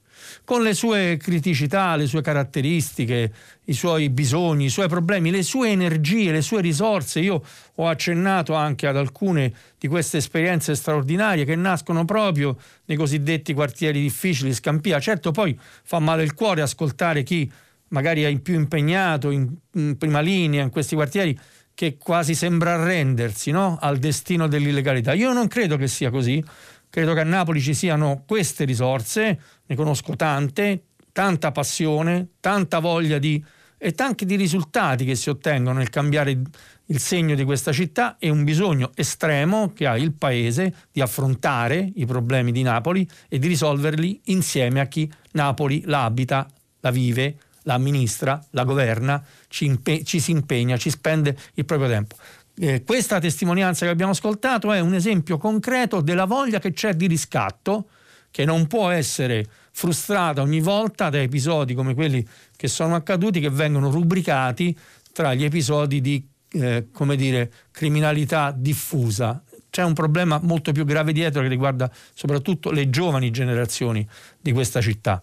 [0.45, 3.33] con le sue criticità, le sue caratteristiche,
[3.65, 7.21] i suoi bisogni, i suoi problemi, le sue energie, le sue risorse.
[7.21, 7.43] Io
[7.75, 12.57] ho accennato anche ad alcune di queste esperienze straordinarie che nascono proprio
[12.87, 15.01] nei cosiddetti quartieri difficili, Scampia.
[15.01, 17.51] Certo poi fa male il cuore ascoltare chi
[17.89, 21.39] magari è più impegnato in, in prima linea in questi quartieri
[21.75, 23.77] che quasi sembra arrendersi no?
[23.81, 25.13] al destino dell'illegalità.
[25.13, 26.43] Io non credo che sia così.
[26.89, 33.19] Credo che a Napoli ci siano queste risorse, ne conosco tante, tanta passione, tanta voglia
[33.19, 33.45] di
[33.79, 36.41] e tanti di risultati che si ottengono nel cambiare
[36.87, 41.93] il segno di questa città e un bisogno estremo che ha il Paese di affrontare
[41.97, 46.49] i problemi di Napoli e di risolverli insieme a chi Napoli la abita,
[46.81, 47.37] la vive,
[47.67, 52.17] la amministra, la governa, ci, impe- ci si impegna, ci spende il proprio tempo.
[52.59, 57.07] Eh, questa testimonianza che abbiamo ascoltato è un esempio concreto della voglia che c'è di
[57.07, 57.89] riscatto,
[58.31, 63.51] che non può essere frustrata ogni volta da episodi come quelli che sono accaduti, che
[63.51, 64.77] vengono rubricati
[65.13, 69.43] tra gli episodi di eh, come dire, criminalità diffusa.
[69.69, 74.07] C'è un problema molto più grave dietro che riguarda soprattutto le giovani generazioni
[74.41, 75.23] di questa città.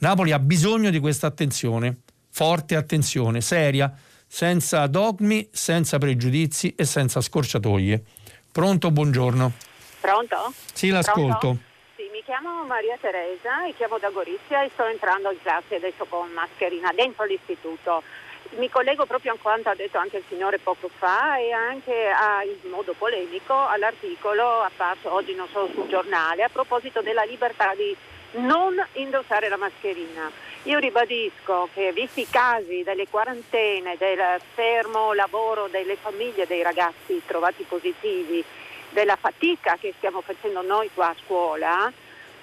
[0.00, 3.92] Napoli ha bisogno di questa attenzione, forte attenzione, seria,
[4.28, 8.00] senza dogmi, senza pregiudizi e senza scorciatoie.
[8.52, 9.52] Pronto, buongiorno.
[10.00, 10.52] Pronto?
[10.72, 11.38] Sì, l'ascolto.
[11.38, 11.58] Pronto?
[11.96, 16.04] Sì, mi chiamo Maria Teresa e chiamo da Gorizia e sto entrando in classe adesso
[16.04, 18.04] con mascherina dentro l'istituto.
[18.56, 22.44] Mi collego proprio a quanto ha detto anche il signore poco fa e anche a,
[22.44, 27.94] in modo polemico all'articolo apparso oggi non solo sul giornale a proposito della libertà di
[28.32, 30.30] non indossare la mascherina.
[30.64, 37.22] Io ribadisco che visti i casi delle quarantene, del fermo lavoro delle famiglie dei ragazzi
[37.24, 38.44] trovati positivi,
[38.90, 41.92] della fatica che stiamo facendo noi qua a scuola,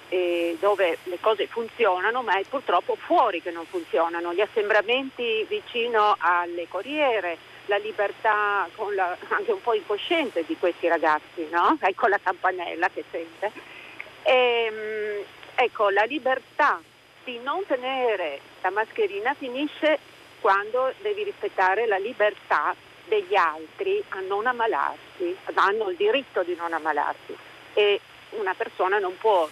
[0.08, 4.32] eh, dove le cose funzionano, ma è purtroppo fuori che non funzionano.
[4.32, 11.46] Gli assembramenti vicino alle corriere, la libertà la, anche un po' incosciente di questi ragazzi,
[11.50, 11.76] no?
[11.80, 13.50] Ecco la campanella che sente.
[14.22, 15.24] E, ehm,
[15.56, 16.80] ecco, la libertà
[17.24, 19.98] di non tenere la mascherina finisce
[20.40, 22.74] quando devi rispettare la libertà
[23.06, 27.36] degli altri a non ammalarsi, hanno il diritto di non ammalarsi
[27.74, 28.00] e
[28.30, 29.48] una persona non può,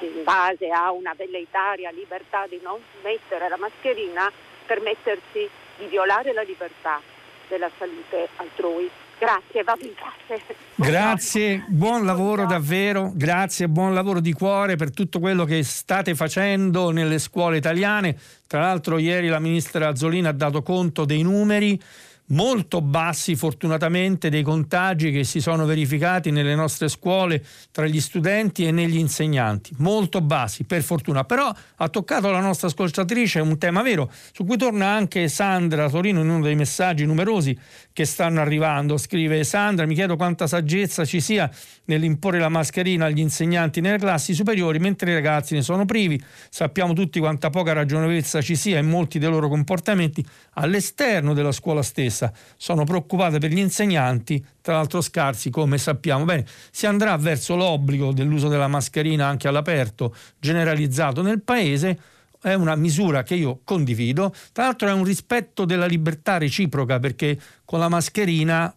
[0.00, 4.30] in base a una velleitaria libertà di non mettere la mascherina,
[4.66, 7.00] permettersi di violare la libertà
[7.48, 8.90] della salute altrui.
[9.22, 10.42] Grazie, vado in classe.
[10.74, 16.90] Grazie, buon lavoro davvero, grazie, buon lavoro di cuore per tutto quello che state facendo
[16.90, 18.18] nelle scuole italiane.
[18.48, 21.80] Tra l'altro ieri la ministra Azzolina ha dato conto dei numeri
[22.28, 28.66] molto bassi fortunatamente dei contagi che si sono verificati nelle nostre scuole tra gli studenti
[28.66, 33.82] e negli insegnanti, molto bassi per fortuna, però ha toccato la nostra ascoltatrice un tema
[33.82, 37.58] vero su cui torna anche Sandra Torino in uno dei messaggi numerosi
[37.92, 41.50] che stanno arrivando, scrive Sandra, mi chiedo quanta saggezza ci sia
[41.86, 46.94] nell'imporre la mascherina agli insegnanti nelle classi superiori mentre i ragazzi ne sono privi, sappiamo
[46.94, 52.11] tutti quanta poca ragionevolezza ci sia in molti dei loro comportamenti all'esterno della scuola stessa
[52.12, 52.32] stessa.
[52.56, 56.24] Sono preoccupate per gli insegnanti, tra l'altro scarsi come sappiamo.
[56.24, 61.98] Bene, si andrà verso l'obbligo dell'uso della mascherina anche all'aperto, generalizzato nel paese,
[62.40, 67.38] è una misura che io condivido, tra l'altro è un rispetto della libertà reciproca perché
[67.64, 68.72] con la mascherina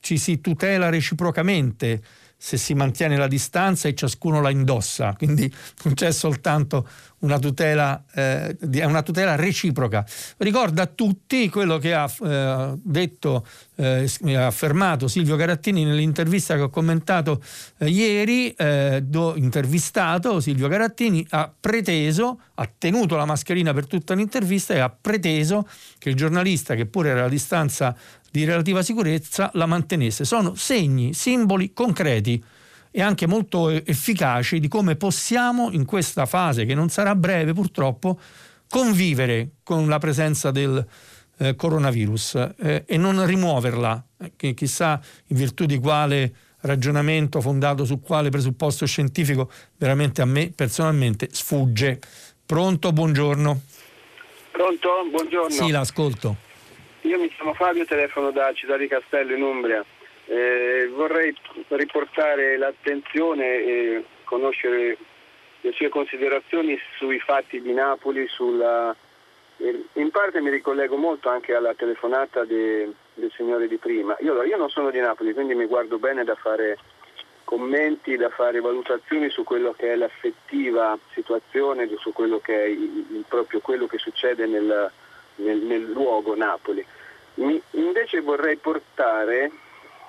[0.00, 2.02] ci si tutela reciprocamente
[2.40, 6.88] se si mantiene la distanza e ciascuno la indossa, quindi non c'è soltanto
[7.20, 10.06] una tutela, eh, una tutela reciproca.
[10.36, 16.70] Ricorda a tutti quello che ha eh, detto, eh, affermato Silvio Carattini nell'intervista che ho
[16.70, 17.42] commentato
[17.78, 24.14] eh, ieri, eh, do, intervistato Silvio Carattini ha preteso, ha tenuto la mascherina per tutta
[24.14, 25.68] l'intervista e ha preteso
[25.98, 27.96] che il giornalista, che pure era a distanza
[28.30, 30.24] di relativa sicurezza la mantenesse.
[30.24, 32.42] Sono segni, simboli concreti
[32.90, 38.18] e anche molto efficaci di come possiamo in questa fase, che non sarà breve purtroppo,
[38.68, 40.84] convivere con la presenza del
[41.38, 47.84] eh, coronavirus eh, e non rimuoverla, eh, che chissà in virtù di quale ragionamento fondato
[47.84, 52.00] su quale presupposto scientifico veramente a me personalmente sfugge.
[52.44, 53.60] Pronto, buongiorno.
[54.50, 54.88] Pronto?
[55.10, 55.50] Buongiorno.
[55.50, 56.47] Sì, l'ascolto.
[57.08, 59.82] Io mi chiamo Fabio, telefono da Città di Castello in Umbria.
[60.26, 61.34] Eh, vorrei
[61.68, 64.98] riportare l'attenzione e conoscere
[65.62, 68.94] le sue considerazioni sui fatti di Napoli, sulla...
[69.56, 72.92] in parte mi ricollego molto anche alla telefonata de...
[73.14, 74.14] del signore di prima.
[74.20, 76.76] Io, io non sono di Napoli, quindi mi guardo bene da fare
[77.44, 83.06] commenti, da fare valutazioni su quello che è l'affettiva situazione, su quello che è il,
[83.12, 84.92] il, proprio quello che succede nel,
[85.36, 86.84] nel, nel luogo Napoli.
[87.38, 89.50] Mi, invece vorrei portare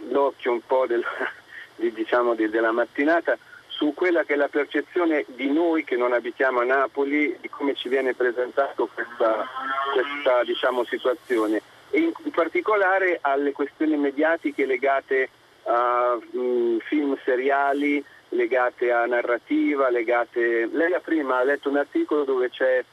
[0.10, 1.04] l'occhio un po' del,
[1.76, 6.12] di, diciamo, di, della mattinata su quella che è la percezione di noi che non
[6.12, 9.48] abitiamo a Napoli, di come ci viene presentato questa,
[9.94, 11.62] questa diciamo, situazione.
[11.92, 15.30] E in, in particolare alle questioni mediatiche legate
[15.64, 20.70] a um, film seriali legate a narrativa, legate...
[20.72, 22.84] Lei ha prima letto un articolo dove c'è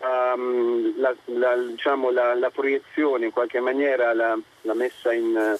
[0.00, 4.36] um, la, la, diciamo, la, la, proiezione, in qualche maniera la,
[4.74, 5.58] messa in,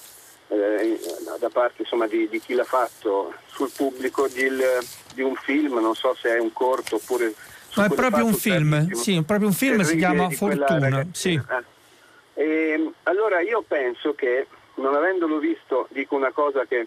[0.48, 1.00] eh,
[1.38, 4.48] da parte insomma, di, di, chi l'ha fatto sul pubblico di,
[5.14, 7.34] di, un film, non so se è un corto oppure...
[7.74, 11.06] No, è proprio un film, sì, è proprio un film, si chiama Fortuna.
[11.12, 11.40] Sì.
[12.34, 12.42] Eh.
[12.42, 16.86] E, allora io penso che non avendolo visto dico una cosa che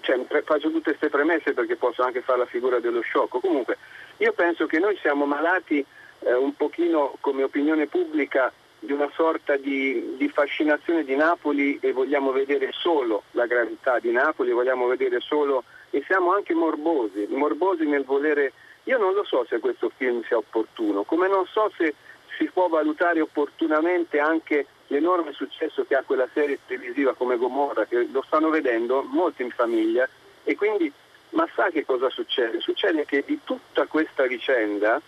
[0.00, 3.40] cioè, faccio tutte queste premesse perché posso anche fare la figura dello sciocco.
[3.40, 3.78] Comunque,
[4.18, 5.84] io penso che noi siamo malati
[6.20, 11.92] eh, un pochino come opinione pubblica di una sorta di, di, fascinazione di Napoli e
[11.92, 17.84] vogliamo vedere solo la gravità di Napoli, vogliamo vedere solo e siamo anche morbosi, morbosi
[17.84, 18.52] nel volere.
[18.84, 21.94] Io non lo so se questo film sia opportuno, come non so se
[22.38, 28.06] si può valutare opportunamente anche l'enorme successo che ha quella serie televisiva come Gomorra, che
[28.10, 30.08] lo stanno vedendo molti in famiglia
[30.44, 30.92] e quindi,
[31.36, 32.60] ma sa che cosa succede?
[32.60, 35.00] Succede che di tutta questa vicenda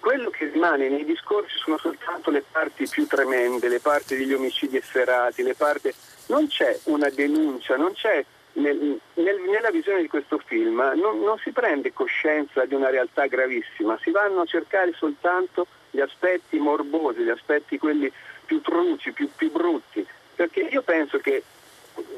[0.00, 4.76] quello che rimane nei discorsi sono soltanto le parti più tremende, le parti degli omicidi
[4.76, 5.92] efferati, le parti...
[6.26, 11.38] non c'è una denuncia, non c'è nel, nel, nella visione di questo film non, non
[11.38, 17.22] si prende coscienza di una realtà gravissima, si vanno a cercare soltanto gli aspetti morbosi,
[17.22, 18.10] gli aspetti quelli
[18.44, 20.04] più truci, più, più brutti,
[20.34, 21.44] perché io penso che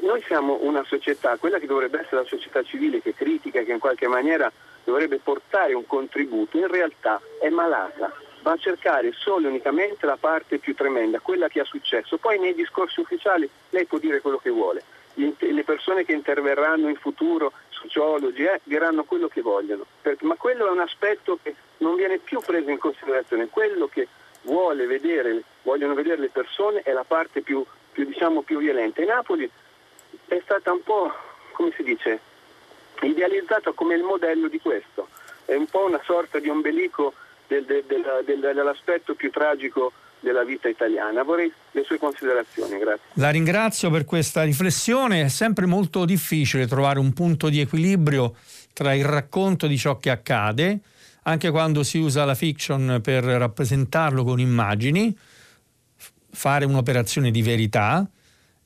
[0.01, 3.79] noi siamo una società, quella che dovrebbe essere la società civile che critica, che in
[3.79, 4.51] qualche maniera
[4.83, 8.11] dovrebbe portare un contributo, in realtà è malata,
[8.41, 12.17] va a cercare solo e unicamente la parte più tremenda, quella che ha successo.
[12.17, 14.83] Poi nei discorsi ufficiali lei può dire quello che vuole,
[15.15, 19.85] le persone che interverranno in futuro, sociologi, eh, diranno quello che vogliono,
[20.21, 24.07] ma quello è un aspetto che non viene più preso in considerazione, quello che
[25.03, 29.01] vedere, vogliono vedere le persone è la parte più, più, diciamo, più violenta.
[29.01, 29.49] E Napoli
[30.27, 31.11] è stata un po',
[31.53, 32.19] come si dice,
[33.01, 35.07] idealizzata come il modello di questo.
[35.45, 37.13] È un po' una sorta di ombelico
[37.47, 41.23] del, del, del, dell'aspetto più tragico della vita italiana.
[41.23, 43.05] Vorrei le sue considerazioni, grazie.
[43.13, 45.23] La ringrazio per questa riflessione.
[45.23, 48.35] È sempre molto difficile trovare un punto di equilibrio
[48.71, 50.79] tra il racconto di ciò che accade
[51.23, 55.15] anche quando si usa la fiction per rappresentarlo con immagini,
[56.31, 58.05] fare un'operazione di verità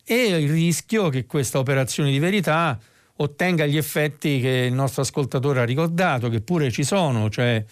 [0.10, 2.80] e il rischio che questa operazione di verità
[3.18, 7.64] ottenga gli effetti che il nostro ascoltatore ha ricordato, che pure ci sono, cioè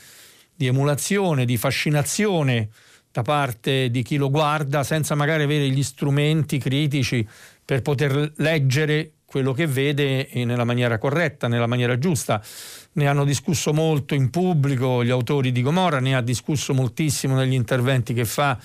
[0.54, 2.70] di emulazione, di fascinazione
[3.10, 7.26] da parte di chi lo guarda senza magari avere gli strumenti critici
[7.64, 12.42] per poter leggere quello che vede nella maniera corretta, nella maniera giusta.
[12.94, 17.54] Ne hanno discusso molto in pubblico gli autori di Gomorra, ne ha discusso moltissimo negli
[17.54, 18.58] interventi che fa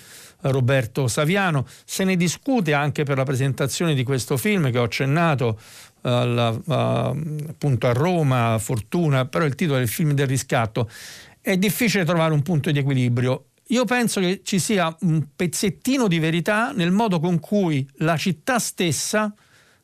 [0.43, 1.67] Roberto Saviano.
[1.85, 5.59] Se ne discute anche per la presentazione di questo film che ho accennato
[6.03, 10.89] alla, appunto a Roma, Fortuna, però il titolo è il film del riscatto.
[11.41, 13.47] È difficile trovare un punto di equilibrio.
[13.69, 18.59] Io penso che ci sia un pezzettino di verità nel modo con cui la città
[18.59, 19.33] stessa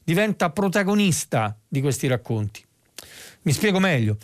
[0.03, 2.65] diventa protagonista di questi racconti.
[3.43, 4.17] Mi spiego meglio.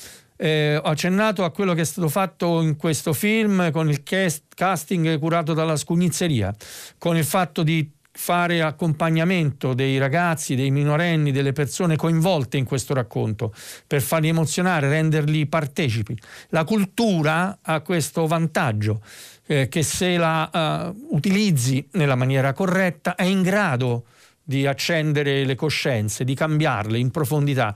[0.43, 4.43] Eh, ho accennato a quello che è stato fatto in questo film con il cast,
[4.53, 6.53] casting curato dalla scugnizzeria,
[6.99, 12.93] con il fatto di fare accompagnamento dei ragazzi, dei minorenni, delle persone coinvolte in questo
[12.93, 13.55] racconto,
[13.87, 16.19] per farli emozionare, renderli partecipi.
[16.49, 19.01] La cultura ha questo vantaggio,
[19.47, 24.07] eh, che se la uh, utilizzi nella maniera corretta è in grado
[24.43, 27.73] di accendere le coscienze, di cambiarle in profondità.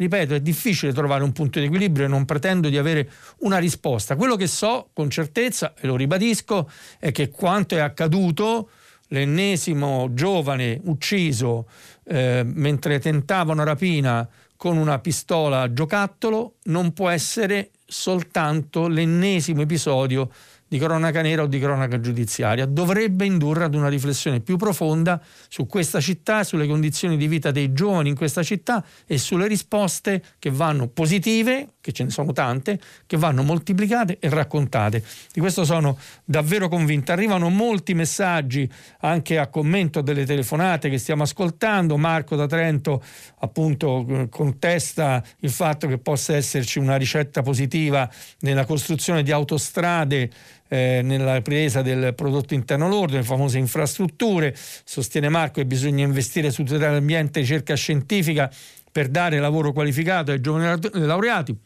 [0.00, 4.14] Ripeto, è difficile trovare un punto di equilibrio e non pretendo di avere una risposta.
[4.14, 6.70] Quello che so con certezza, e lo ribadisco,
[7.00, 8.70] è che quanto è accaduto,
[9.08, 11.66] l'ennesimo giovane ucciso
[12.04, 19.62] eh, mentre tentava una rapina con una pistola a giocattolo, non può essere soltanto l'ennesimo
[19.62, 20.30] episodio
[20.68, 25.66] di cronaca nera o di cronaca giudiziaria, dovrebbe indurre ad una riflessione più profonda su
[25.66, 30.50] questa città, sulle condizioni di vita dei giovani in questa città e sulle risposte che
[30.50, 35.02] vanno positive, che ce ne sono tante, che vanno moltiplicate e raccontate.
[35.32, 37.12] Di questo sono davvero convinto.
[37.12, 38.70] Arrivano molti messaggi
[39.00, 41.96] anche a commento delle telefonate che stiamo ascoltando.
[41.96, 43.02] Marco da Trento
[43.38, 48.08] appunto contesta il fatto che possa esserci una ricetta positiva
[48.40, 50.30] nella costruzione di autostrade
[50.68, 54.54] eh, nella presa del prodotto interno lordo, le famose infrastrutture.
[54.54, 58.50] Sostiene Marco che bisogna investire su tutela dell'ambiente ricerca scientifica
[58.92, 61.56] per dare lavoro qualificato ai giovani laureati.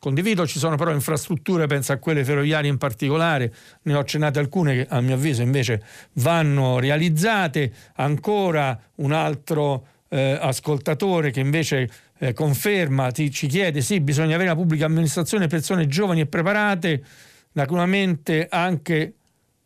[0.00, 3.52] Condivido, ci sono però infrastrutture, penso a quelle ferroviarie in particolare,
[3.82, 5.82] ne ho accennate alcune che a mio avviso invece
[6.14, 7.70] vanno realizzate.
[7.96, 14.48] Ancora un altro eh, ascoltatore che invece eh, conferma, ti, ci chiede, sì, bisogna avere
[14.48, 17.04] una pubblica amministrazione, persone giovani e preparate,
[17.52, 19.16] naturalmente anche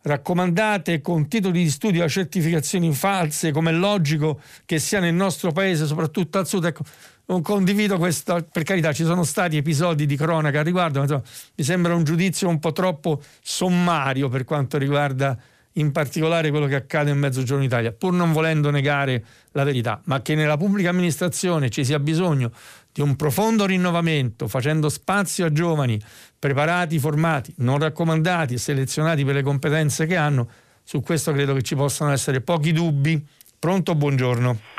[0.01, 5.51] raccomandate con titoli di studio a certificazioni false, come è logico che sia nel nostro
[5.51, 6.65] paese, soprattutto al sud.
[6.65, 6.83] Ecco,
[7.27, 11.23] non condivido questo, per carità ci sono stati episodi di cronaca a riguardo, ma insomma,
[11.55, 15.37] mi sembra un giudizio un po' troppo sommario per quanto riguarda
[15.77, 20.21] in particolare quello che accade in Mezzogiorno Italia, pur non volendo negare la verità, ma
[20.21, 22.51] che nella pubblica amministrazione ci sia bisogno
[22.91, 25.99] di un profondo rinnovamento, facendo spazio a giovani
[26.39, 30.47] preparati, formati, non raccomandati e selezionati per le competenze che hanno,
[30.83, 33.25] su questo credo che ci possano essere pochi dubbi.
[33.59, 34.74] Pronto, buongiorno.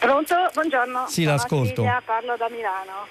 [0.00, 1.06] Pronto, buongiorno.
[1.08, 1.74] Sì, Sono l'ascolto.
[1.74, 3.06] Silvia, parlo da Milano.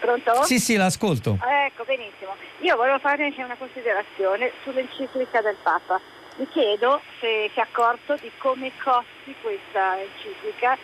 [0.00, 0.42] Pronto?
[0.44, 1.36] Sì, sì, l'ascolto.
[1.66, 2.34] ecco, benissimo.
[2.60, 6.00] Io volevo fare una considerazione sull'enciclica del Papa.
[6.36, 10.78] Mi chiedo se si è accorto di come costi questa enciclica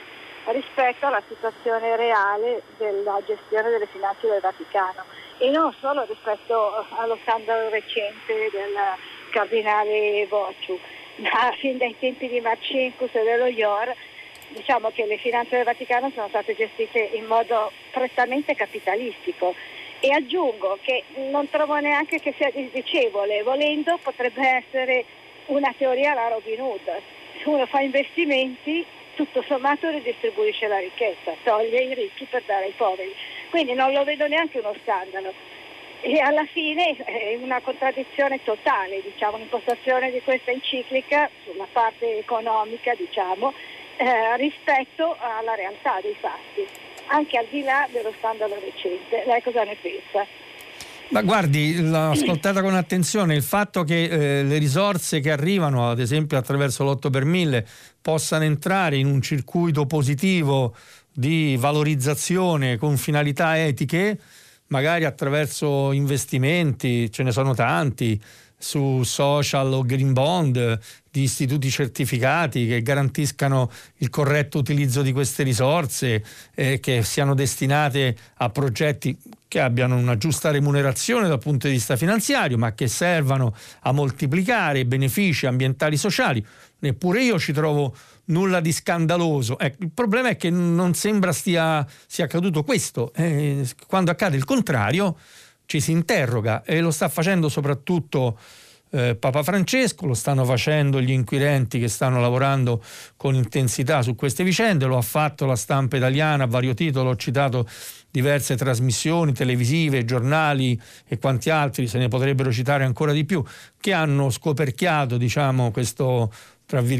[0.52, 5.04] rispetto alla situazione reale della gestione delle finanze del Vaticano
[5.38, 8.76] e non solo rispetto allo scandalo recente del
[9.30, 10.78] cardinale Bocciu,
[11.16, 13.94] ma fin dai tempi di Marcinkus e dello IOR
[14.48, 19.54] diciamo che le finanze del Vaticano sono state gestite in modo prettamente capitalistico
[20.00, 25.04] e aggiungo che non trovo neanche che sia disdicevole, volendo potrebbe essere
[25.46, 27.00] una teoria alla Robin Hood.
[27.42, 28.84] Se uno fa investimenti
[29.14, 33.12] tutto sommato ridistribuisce la ricchezza, toglie i ricchi per dare ai poveri.
[33.50, 35.32] Quindi non lo vedo neanche uno scandalo.
[36.00, 42.94] E alla fine è una contraddizione totale, diciamo, l'impostazione di questa enciclica sulla parte economica,
[42.94, 43.52] diciamo,
[43.98, 46.66] eh, rispetto alla realtà dei fatti,
[47.08, 49.24] anche al di là dello scandalo recente.
[49.26, 50.26] Lei cosa ne pensa?
[51.10, 56.00] Ma guardi, l'ho ascoltata con attenzione, il fatto che eh, le risorse che arrivano, ad
[56.00, 57.66] esempio attraverso l'8 per 1000,
[58.02, 60.76] possano entrare in un circuito positivo
[61.10, 64.18] di valorizzazione con finalità etiche,
[64.66, 68.20] magari attraverso investimenti, ce ne sono tanti,
[68.58, 70.78] su social o green bond
[71.10, 76.24] di istituti certificati che garantiscano il corretto utilizzo di queste risorse,
[76.54, 79.16] eh, che siano destinate a progetti
[79.48, 84.80] che abbiano una giusta remunerazione dal punto di vista finanziario, ma che servano a moltiplicare
[84.80, 86.46] i benefici ambientali e sociali.
[86.80, 87.94] Neppure io ci trovo
[88.26, 89.58] nulla di scandaloso.
[89.58, 93.12] Ecco, il problema è che non sembra stia, sia accaduto questo.
[93.14, 95.16] Eh, quando accade il contrario
[95.68, 98.38] ci si interroga e lo sta facendo soprattutto
[98.90, 102.82] eh, Papa Francesco, lo stanno facendo gli inquirenti che stanno lavorando
[103.18, 107.16] con intensità su queste vicende, lo ha fatto la stampa italiana a vario titolo, ho
[107.16, 107.68] citato
[108.10, 113.44] diverse trasmissioni televisive, giornali e quanti altri, se ne potrebbero citare ancora di più,
[113.78, 116.32] che hanno scoperchiato diciamo, questo,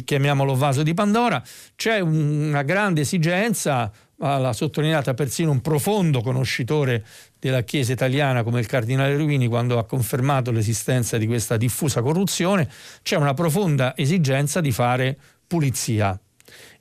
[0.05, 1.43] chiamiamolo vaso di Pandora.
[1.74, 7.05] C'è una grande esigenza l'ha sottolineata persino un profondo conoscitore
[7.39, 12.69] della Chiesa italiana come il cardinale Ruini quando ha confermato l'esistenza di questa diffusa corruzione,
[13.03, 15.16] c'è una profonda esigenza di fare
[15.47, 16.19] pulizia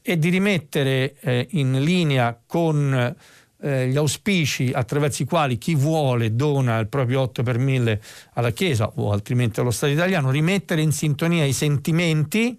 [0.01, 3.15] e di rimettere eh, in linea con
[3.59, 8.01] eh, gli auspici attraverso i quali chi vuole dona il proprio 8 per 1000
[8.33, 12.57] alla Chiesa o altrimenti allo Stato italiano, rimettere in sintonia i sentimenti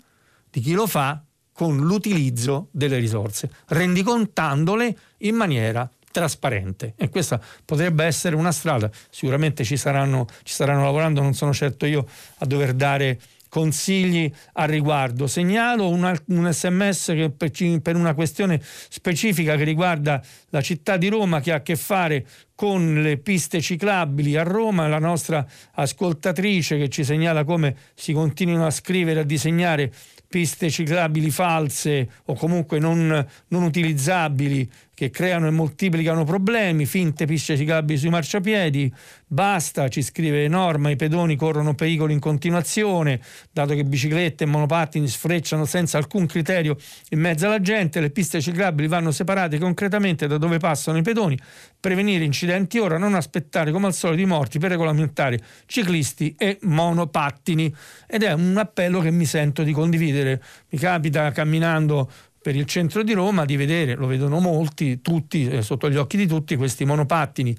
[0.50, 1.22] di chi lo fa
[1.58, 6.94] con l'utilizzo delle risorse, rendicontandole in maniera trasparente.
[6.96, 11.84] E questa potrebbe essere una strada, sicuramente ci saranno, ci staranno lavorando, non sono certo
[11.84, 12.06] io
[12.38, 13.18] a dover dare
[13.48, 15.26] consigli al riguardo.
[15.26, 17.50] Segnalo una, un sms che per,
[17.82, 22.24] per, una questione specifica che riguarda la città di Roma che ha a che fare
[22.54, 28.64] con le piste ciclabili a Roma, la nostra ascoltatrice che ci segnala come si continuino
[28.64, 29.92] a scrivere, a disegnare
[30.28, 37.56] piste ciclabili false o comunque non, non utilizzabili che creano e moltiplicano problemi, finte piste
[37.56, 38.92] ciclabili sui marciapiedi,
[39.28, 43.20] basta, ci scrive Norma, i pedoni corrono pericoli in continuazione,
[43.52, 46.76] dato che biciclette e monopattini sfrecciano senza alcun criterio
[47.10, 51.38] in mezzo alla gente, le piste ciclabili vanno separate concretamente da dove passano i pedoni,
[51.78, 57.72] prevenire incidenti ora, non aspettare come al solito i morti per regolamentare ciclisti e monopattini.
[58.08, 60.42] Ed è un appello che mi sento di condividere.
[60.70, 65.62] Mi capita camminando per il centro di Roma di vedere, lo vedono molti, tutti, eh,
[65.62, 67.56] sotto gli occhi di tutti, questi monopattini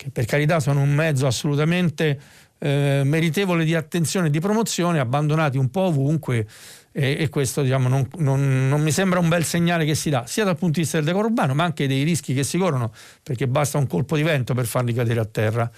[0.00, 2.18] che per carità sono un mezzo assolutamente
[2.58, 6.46] eh, meritevole di attenzione e di promozione, abbandonati un po' ovunque
[6.90, 10.26] e, e questo diciamo, non, non, non, mi sembra un bel segnale che si dà,
[10.26, 12.94] sia dal punto di vista del decoro urbano, ma anche dei rischi che si corrono,
[13.22, 15.70] perché basta un colpo di vento per farli cadere a terra.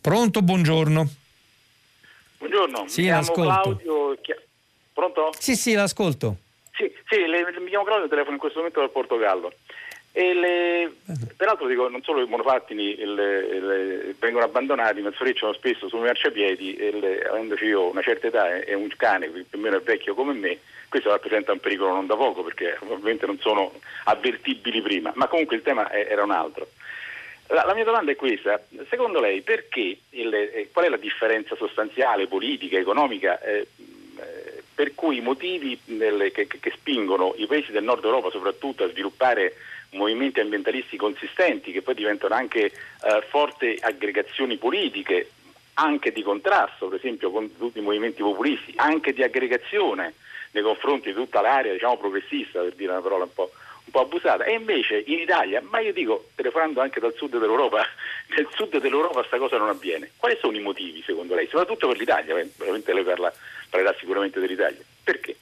[0.00, 1.08] Pronto, buongiorno.
[2.38, 3.60] Buongiorno, sì, mi chiamo l'ascolto.
[3.62, 4.18] Claudio.
[4.92, 5.30] Pronto?
[5.38, 6.36] Sì, sì, l'ascolto.
[6.78, 9.52] Sì, sì le, mi chiamo Claudio, telefono in questo momento dal Portogallo.
[10.12, 10.92] Le,
[11.36, 16.74] peraltro dico, non solo i monopattini le, le, vengono abbandonati, ma sfrecciano spesso sui marciapiedi
[16.76, 20.32] e avendoci io una certa età e, un cane più o meno è vecchio come
[20.34, 23.72] me, questo rappresenta un pericolo non da poco perché ovviamente non sono
[24.04, 26.68] avvertibili prima, ma comunque il tema è, era un altro.
[27.48, 31.56] La, la, mia domanda è questa, secondo lei perché il, eh, qual è la differenza
[31.56, 33.66] sostanziale, politica, economica eh,
[34.78, 38.88] per cui i motivi nelle, che, che, spingono i paesi del nord Europa soprattutto a
[38.88, 39.56] sviluppare
[39.90, 42.72] movimenti ambientalisti consistenti che poi diventano anche eh,
[43.28, 45.30] forti aggregazioni politiche,
[45.74, 50.14] anche di contrasto per esempio con tutti i movimenti populisti, anche di aggregazione
[50.52, 53.50] nei confronti di tutta l'area diciamo, progressista, per dire una parola un po',
[53.84, 54.44] un po' abusata.
[54.44, 57.84] E invece in Italia, ma io dico, telefonando anche dal sud dell'Europa,
[58.36, 60.12] nel sud dell'Europa questa cosa non avviene.
[60.16, 61.48] Quali sono i motivi secondo lei?
[61.48, 63.32] Soprattutto per l'Italia, veramente lei parla
[63.68, 64.82] parlerà sicuramente dell'Italia.
[65.02, 65.36] Perché?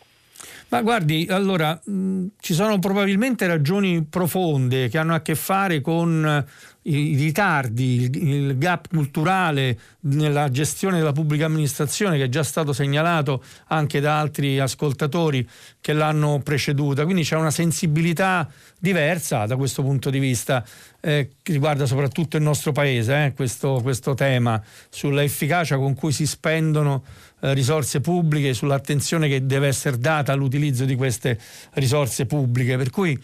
[0.69, 6.45] Ma guardi, allora mh, ci sono probabilmente ragioni profonde che hanno a che fare con
[6.83, 12.73] i ritardi, il, il, gap culturale nella gestione della pubblica amministrazione che è già stato
[12.73, 15.49] segnalato anche da altri ascoltatori
[15.81, 17.05] che l'hanno preceduta.
[17.05, 18.49] Quindi c'è una sensibilità
[18.79, 20.65] diversa da questo punto di vista
[21.01, 26.13] eh, che riguarda soprattutto il nostro paese, eh, questo, questo tema, sulla efficacia con cui
[26.13, 31.39] si spendono eh, risorse pubbliche, sull'attenzione che deve essere data all'utilizzo di queste
[31.75, 32.77] risorse pubbliche.
[32.77, 33.21] Per cui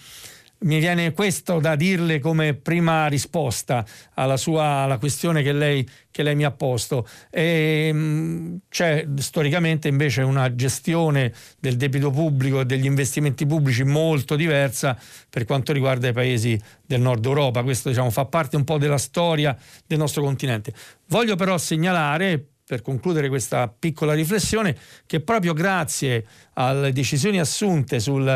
[0.63, 3.85] mi viene questo da dirle come prima risposta
[4.15, 7.07] alla, sua, alla questione che lei, che lei, mi ha posto.
[7.31, 14.37] E, ehm, c'è storicamente invece una gestione del debito pubblico e degli investimenti pubblici molto
[14.37, 14.97] diversa
[15.29, 17.63] per quanto riguarda i paesi del nord Europa.
[17.63, 20.73] Questo diciamo, fa parte un po' della storia del nostro continente.
[21.09, 24.77] Voglio però segnalare, per concludere questa piccola riflessione,
[25.07, 26.25] che proprio grazie
[26.55, 28.27] alle decisioni assunte sul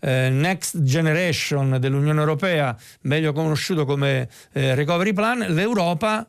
[0.00, 6.28] eh, Next Generation dell'Unione Europea, meglio conosciuto come eh, Recovery Plan, l'Europa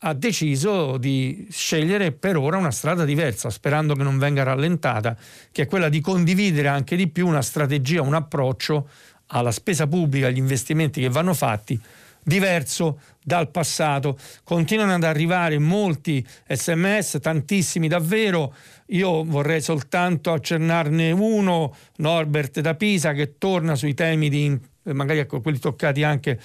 [0.00, 5.16] ha deciso di scegliere per ora una strada diversa, sperando che non venga rallentata,
[5.50, 8.88] che è quella di condividere anche di più una strategia, un approccio
[9.28, 11.80] alla spesa pubblica, agli investimenti che vanno fatti
[12.28, 14.16] diverso dal passato.
[14.44, 18.54] Continuano ad arrivare molti sms, tantissimi davvero.
[18.86, 25.40] Io vorrei soltanto accennarne uno, Norbert da Pisa, che torna sui temi di, magari ecco,
[25.40, 26.38] quelli toccati anche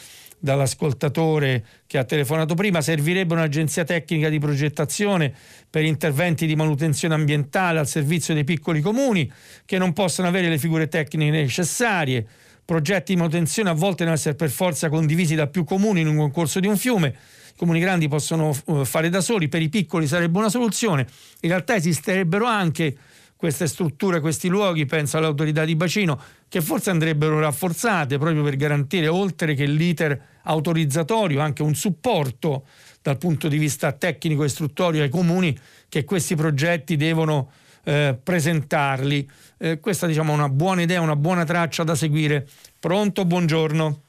[0.43, 5.34] dall'ascoltatore che ha telefonato prima, servirebbe un'agenzia tecnica di progettazione
[5.69, 9.31] per interventi di manutenzione ambientale al servizio dei piccoli comuni
[9.64, 12.27] che non possono avere le figure tecniche necessarie
[12.65, 16.18] progetti di manutenzione a volte devono essere per forza condivisi da più comuni in un
[16.18, 17.15] concorso di un fiume.
[17.49, 21.06] I comuni grandi possono uh, fare da soli, per i piccoli sarebbe una soluzione.
[21.41, 22.95] In realtà esisterebbero anche
[23.35, 28.56] queste strutture, questi luoghi, penso alle autorità di bacino, che forse andrebbero rafforzate proprio per
[28.56, 32.65] garantire, oltre che l'iter autorizzatorio, anche un supporto
[33.02, 35.57] dal punto di vista tecnico e istruttorio ai comuni
[35.90, 37.52] che questi progetti devono
[37.84, 39.30] eh, presentarli.
[39.57, 42.47] Eh, questa diciamo, è una buona idea, una buona traccia da seguire.
[42.80, 44.01] Pronto, buongiorno.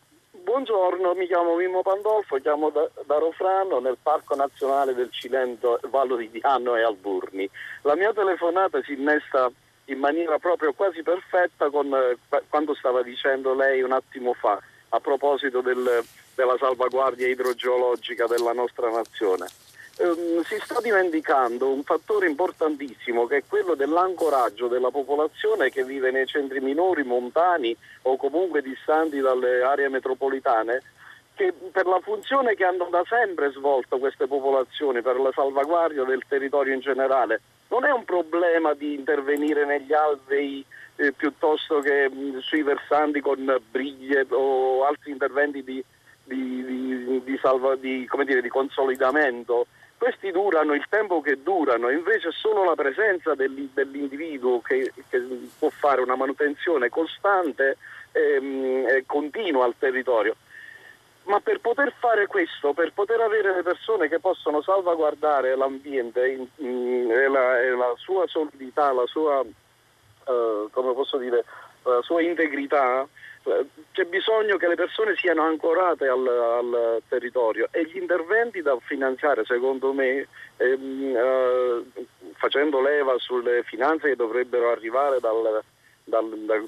[0.45, 6.17] Buongiorno, mi chiamo Mimmo Pandolfo, chiamo da, da, Rofrano nel Parco Nazionale del Cilento, Vallo
[6.17, 7.49] di Diano e Alburni.
[7.83, 9.51] La mia telefonata si innesta
[9.87, 14.61] in maniera proprio quasi perfetta con eh, quando stava dicendo lei un attimo fa
[14.91, 19.47] a proposito del, della salvaguardia idrogeologica della nostra nazione
[19.99, 26.11] ehm, si sta dimenticando un fattore importantissimo che è quello dell'ancoraggio della popolazione che vive
[26.11, 30.83] nei centri minori, montani o comunque distanti dalle aree metropolitane
[31.35, 36.23] che per la funzione che hanno da sempre svolto queste popolazioni, per la salvaguardia del
[36.29, 40.65] territorio in generale, non è un problema di intervenire negli alvei
[40.97, 45.85] eh, piuttosto che mh, sui versanti con briglie o altri interventi di,
[46.23, 49.67] di, di, di, salva, di dire, consolidamento.
[49.97, 55.21] Questi durano il tempo che durano, invece solo la presenza dell'individuo che, che
[55.59, 57.79] può fare una manutenzione costante
[58.13, 60.37] ehm, e continua al territorio.
[61.25, 67.29] Ma per poter fare questo, per poter avere le persone che possono salvaguardare l'ambiente e,
[67.29, 71.45] la, la, sua solidità, la sua, uh, come posso dire,
[71.85, 73.07] la sua integrità,
[73.43, 78.77] uh, c'è bisogno che le persone siano ancorate al, al, territorio e gli interventi da
[78.81, 85.63] finanziare, secondo me, ehm, uh, facendo leva sulle finanze che dovrebbero arrivare dal,
[86.05, 86.63] dal, da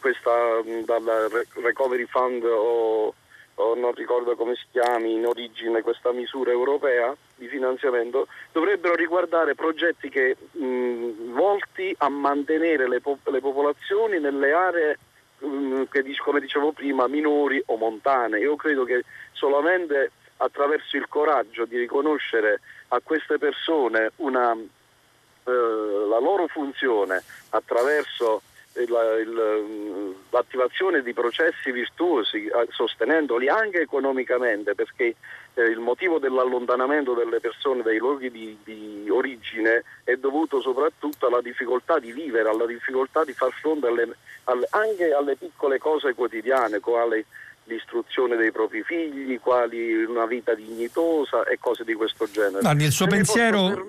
[0.00, 3.14] questa, dal recovery fund o
[3.60, 9.54] o non ricordo come si chiami in origine questa misura europea di finanziamento, dovrebbero riguardare
[9.54, 14.98] progetti che, mh, volti a mantenere le, po- le popolazioni nelle aree
[15.38, 18.38] mh, che, come dicevo prima, minori o montane.
[18.40, 26.18] Io credo che solamente attraverso il coraggio di riconoscere a queste persone una, eh, la
[26.18, 28.42] loro funzione attraverso
[30.30, 35.16] l'attivazione di processi virtuosi, eh, sostenendoli anche economicamente, perché
[35.54, 41.40] eh, il motivo dell'allontanamento delle persone dai luoghi di, di, origine è dovuto soprattutto alla
[41.40, 46.78] difficoltà di vivere, alla difficoltà di far fronte alle, alle, anche alle piccole cose quotidiane,
[46.78, 47.24] quali
[47.64, 52.62] l'istruzione dei propri figli, quali una vita dignitosa e cose di questo genere.
[52.62, 53.86] Nanni, il suo Se pensiero...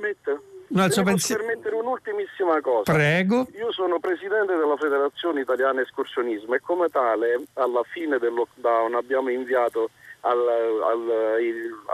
[0.72, 1.36] No, posso pensi...
[1.36, 2.92] permettere un'ultimissima cosa?
[2.92, 3.48] Prego.
[3.56, 9.30] Io sono presidente della Federazione Italiana Escursionismo e come tale alla fine del lockdown abbiamo
[9.30, 9.90] inviato
[10.22, 11.10] al, al,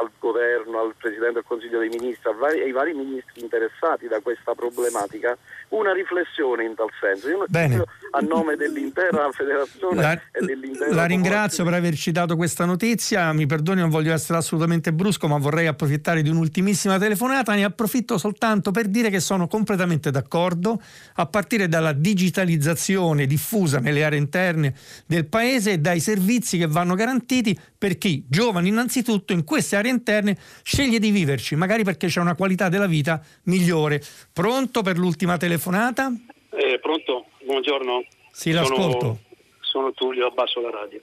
[0.02, 4.54] al, governo, al Presidente del Consiglio dei Ministri, vari, ai vari ministri interessati da questa
[4.54, 5.38] problematica,
[5.70, 7.30] una riflessione in tal senso.
[7.30, 7.84] Io Bene.
[8.12, 13.46] a nome dell'intera federazione la, e dell'intera La ringrazio per averci dato questa notizia, mi
[13.46, 18.72] perdoni non voglio essere assolutamente brusco ma vorrei approfittare di un'ultimissima telefonata, ne approfitto soltanto
[18.72, 20.82] per dire che sono completamente d'accordo
[21.16, 24.74] a partire dalla digitalizzazione diffusa nelle aree interne
[25.06, 29.92] del Paese e dai servizi che vanno garantiti per chi giovane innanzitutto, in queste aree
[29.92, 34.02] interne sceglie di viverci, magari perché c'è una qualità della vita migliore.
[34.32, 36.12] Pronto per l'ultima telefonata?
[36.50, 38.06] Eh, pronto, buongiorno.
[38.32, 39.00] Sì, l'ascolto.
[39.00, 39.20] Sono,
[39.60, 41.02] sono Tullio, abbasso la radio.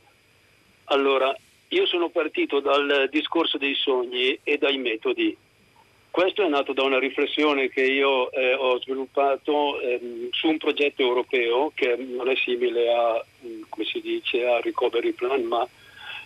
[0.84, 1.34] Allora,
[1.68, 5.36] io sono partito dal discorso dei sogni e dai metodi.
[6.10, 11.02] Questo è nato da una riflessione che io eh, ho sviluppato eh, su un progetto
[11.02, 13.24] europeo che non è simile a,
[13.68, 15.66] come si dice, a Recovery Plan, ma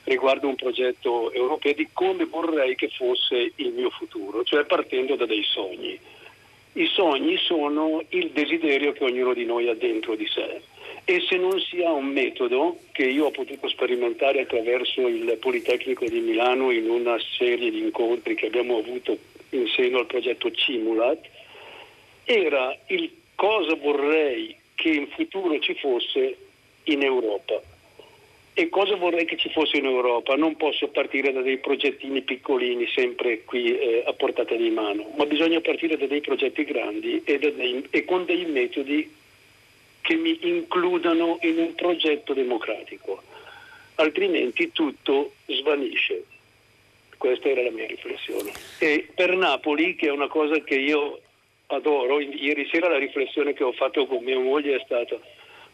[0.08, 5.26] riguardo un progetto europeo di come vorrei che fosse il mio futuro, cioè partendo da
[5.26, 5.98] dei sogni.
[6.72, 10.60] I sogni sono il desiderio che ognuno di noi ha dentro di sé
[11.04, 16.04] e se non si ha un metodo che io ho potuto sperimentare attraverso il Politecnico
[16.04, 19.16] di Milano in una serie di incontri che abbiamo avuto
[19.50, 21.26] in seno al progetto Cimulat,
[22.24, 26.36] era il cosa vorrei che in futuro ci fosse
[26.84, 27.60] in Europa
[28.58, 30.34] e cosa vorrei che ci fosse in Europa?
[30.34, 35.26] Non posso partire da dei progettini piccolini sempre qui eh, a portata di mano, ma
[35.26, 39.14] bisogna partire da dei progetti grandi e, dei, e con dei metodi
[40.00, 43.22] che mi includano in un progetto democratico,
[43.94, 46.24] altrimenti tutto svanisce.
[47.16, 48.50] Questa era la mia riflessione.
[48.80, 51.20] E per Napoli, che è una cosa che io
[51.66, 55.16] adoro, ieri sera la riflessione che ho fatto con mia moglie è stata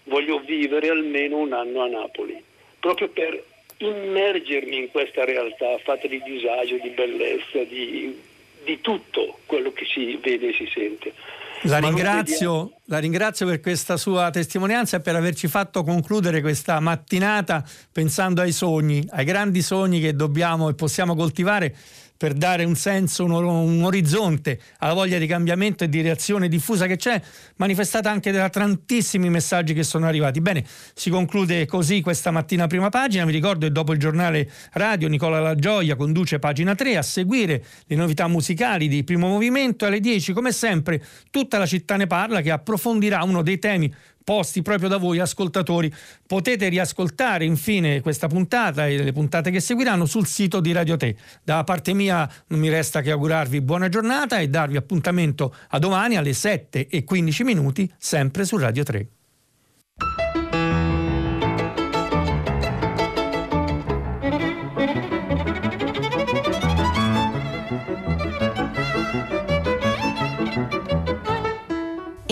[0.02, 2.52] voglio vivere almeno un anno a Napoli
[2.84, 3.42] proprio per
[3.78, 8.20] immergermi in questa realtà fatta di disagio, di bellezza, di,
[8.62, 11.14] di tutto quello che si vede e si sente.
[11.62, 17.64] La ringrazio, la ringrazio, per questa sua testimonianza e per averci fatto concludere questa mattinata
[17.90, 21.74] pensando ai sogni, ai grandi sogni che dobbiamo e possiamo coltivare
[22.16, 26.86] per dare un senso, un, un, orizzonte alla voglia di cambiamento e di reazione diffusa
[26.86, 27.20] che c'è,
[27.56, 30.40] manifestata anche da tantissimi messaggi che sono arrivati.
[30.40, 30.64] Bene,
[30.94, 33.24] si conclude così questa mattina prima pagina.
[33.24, 37.64] Vi ricordo che dopo il giornale radio Nicola La Gioia conduce pagina 3 a seguire
[37.86, 42.40] le novità musicali di primo movimento alle 10, come sempre, tutta la città ne parla
[42.40, 43.92] che approfondirà uno dei temi
[44.24, 45.92] posti proprio da voi ascoltatori.
[46.26, 51.14] Potete riascoltare infine questa puntata e le puntate che seguiranno sul sito di Radio Te.
[51.42, 56.16] Da parte mia non mi resta che augurarvi buona giornata e darvi appuntamento a domani
[56.16, 59.13] alle 7 e 15 minuti sempre su Radio 3.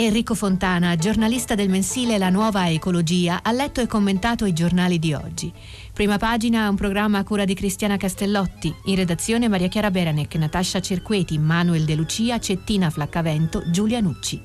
[0.05, 5.15] Enrico Fontana, giornalista del mensile La Nuova Ecologia, ha letto e commentato i giornali di
[5.15, 5.53] oggi.
[5.93, 10.81] Prima pagina un programma a cura di Cristiana Castellotti, in redazione Maria Chiara Beranec, Natascia
[10.81, 14.43] Cerqueti, Manuel De Lucia, Cettina Flaccavento, Giulia Nucci.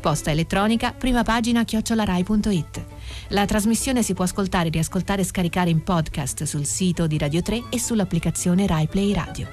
[0.00, 2.84] Posta elettronica, prima pagina chiocciolarai.it.
[3.30, 7.64] La trasmissione si può ascoltare, riascoltare e scaricare in podcast sul sito di Radio 3
[7.70, 9.48] e sull'applicazione Rai Play Radio.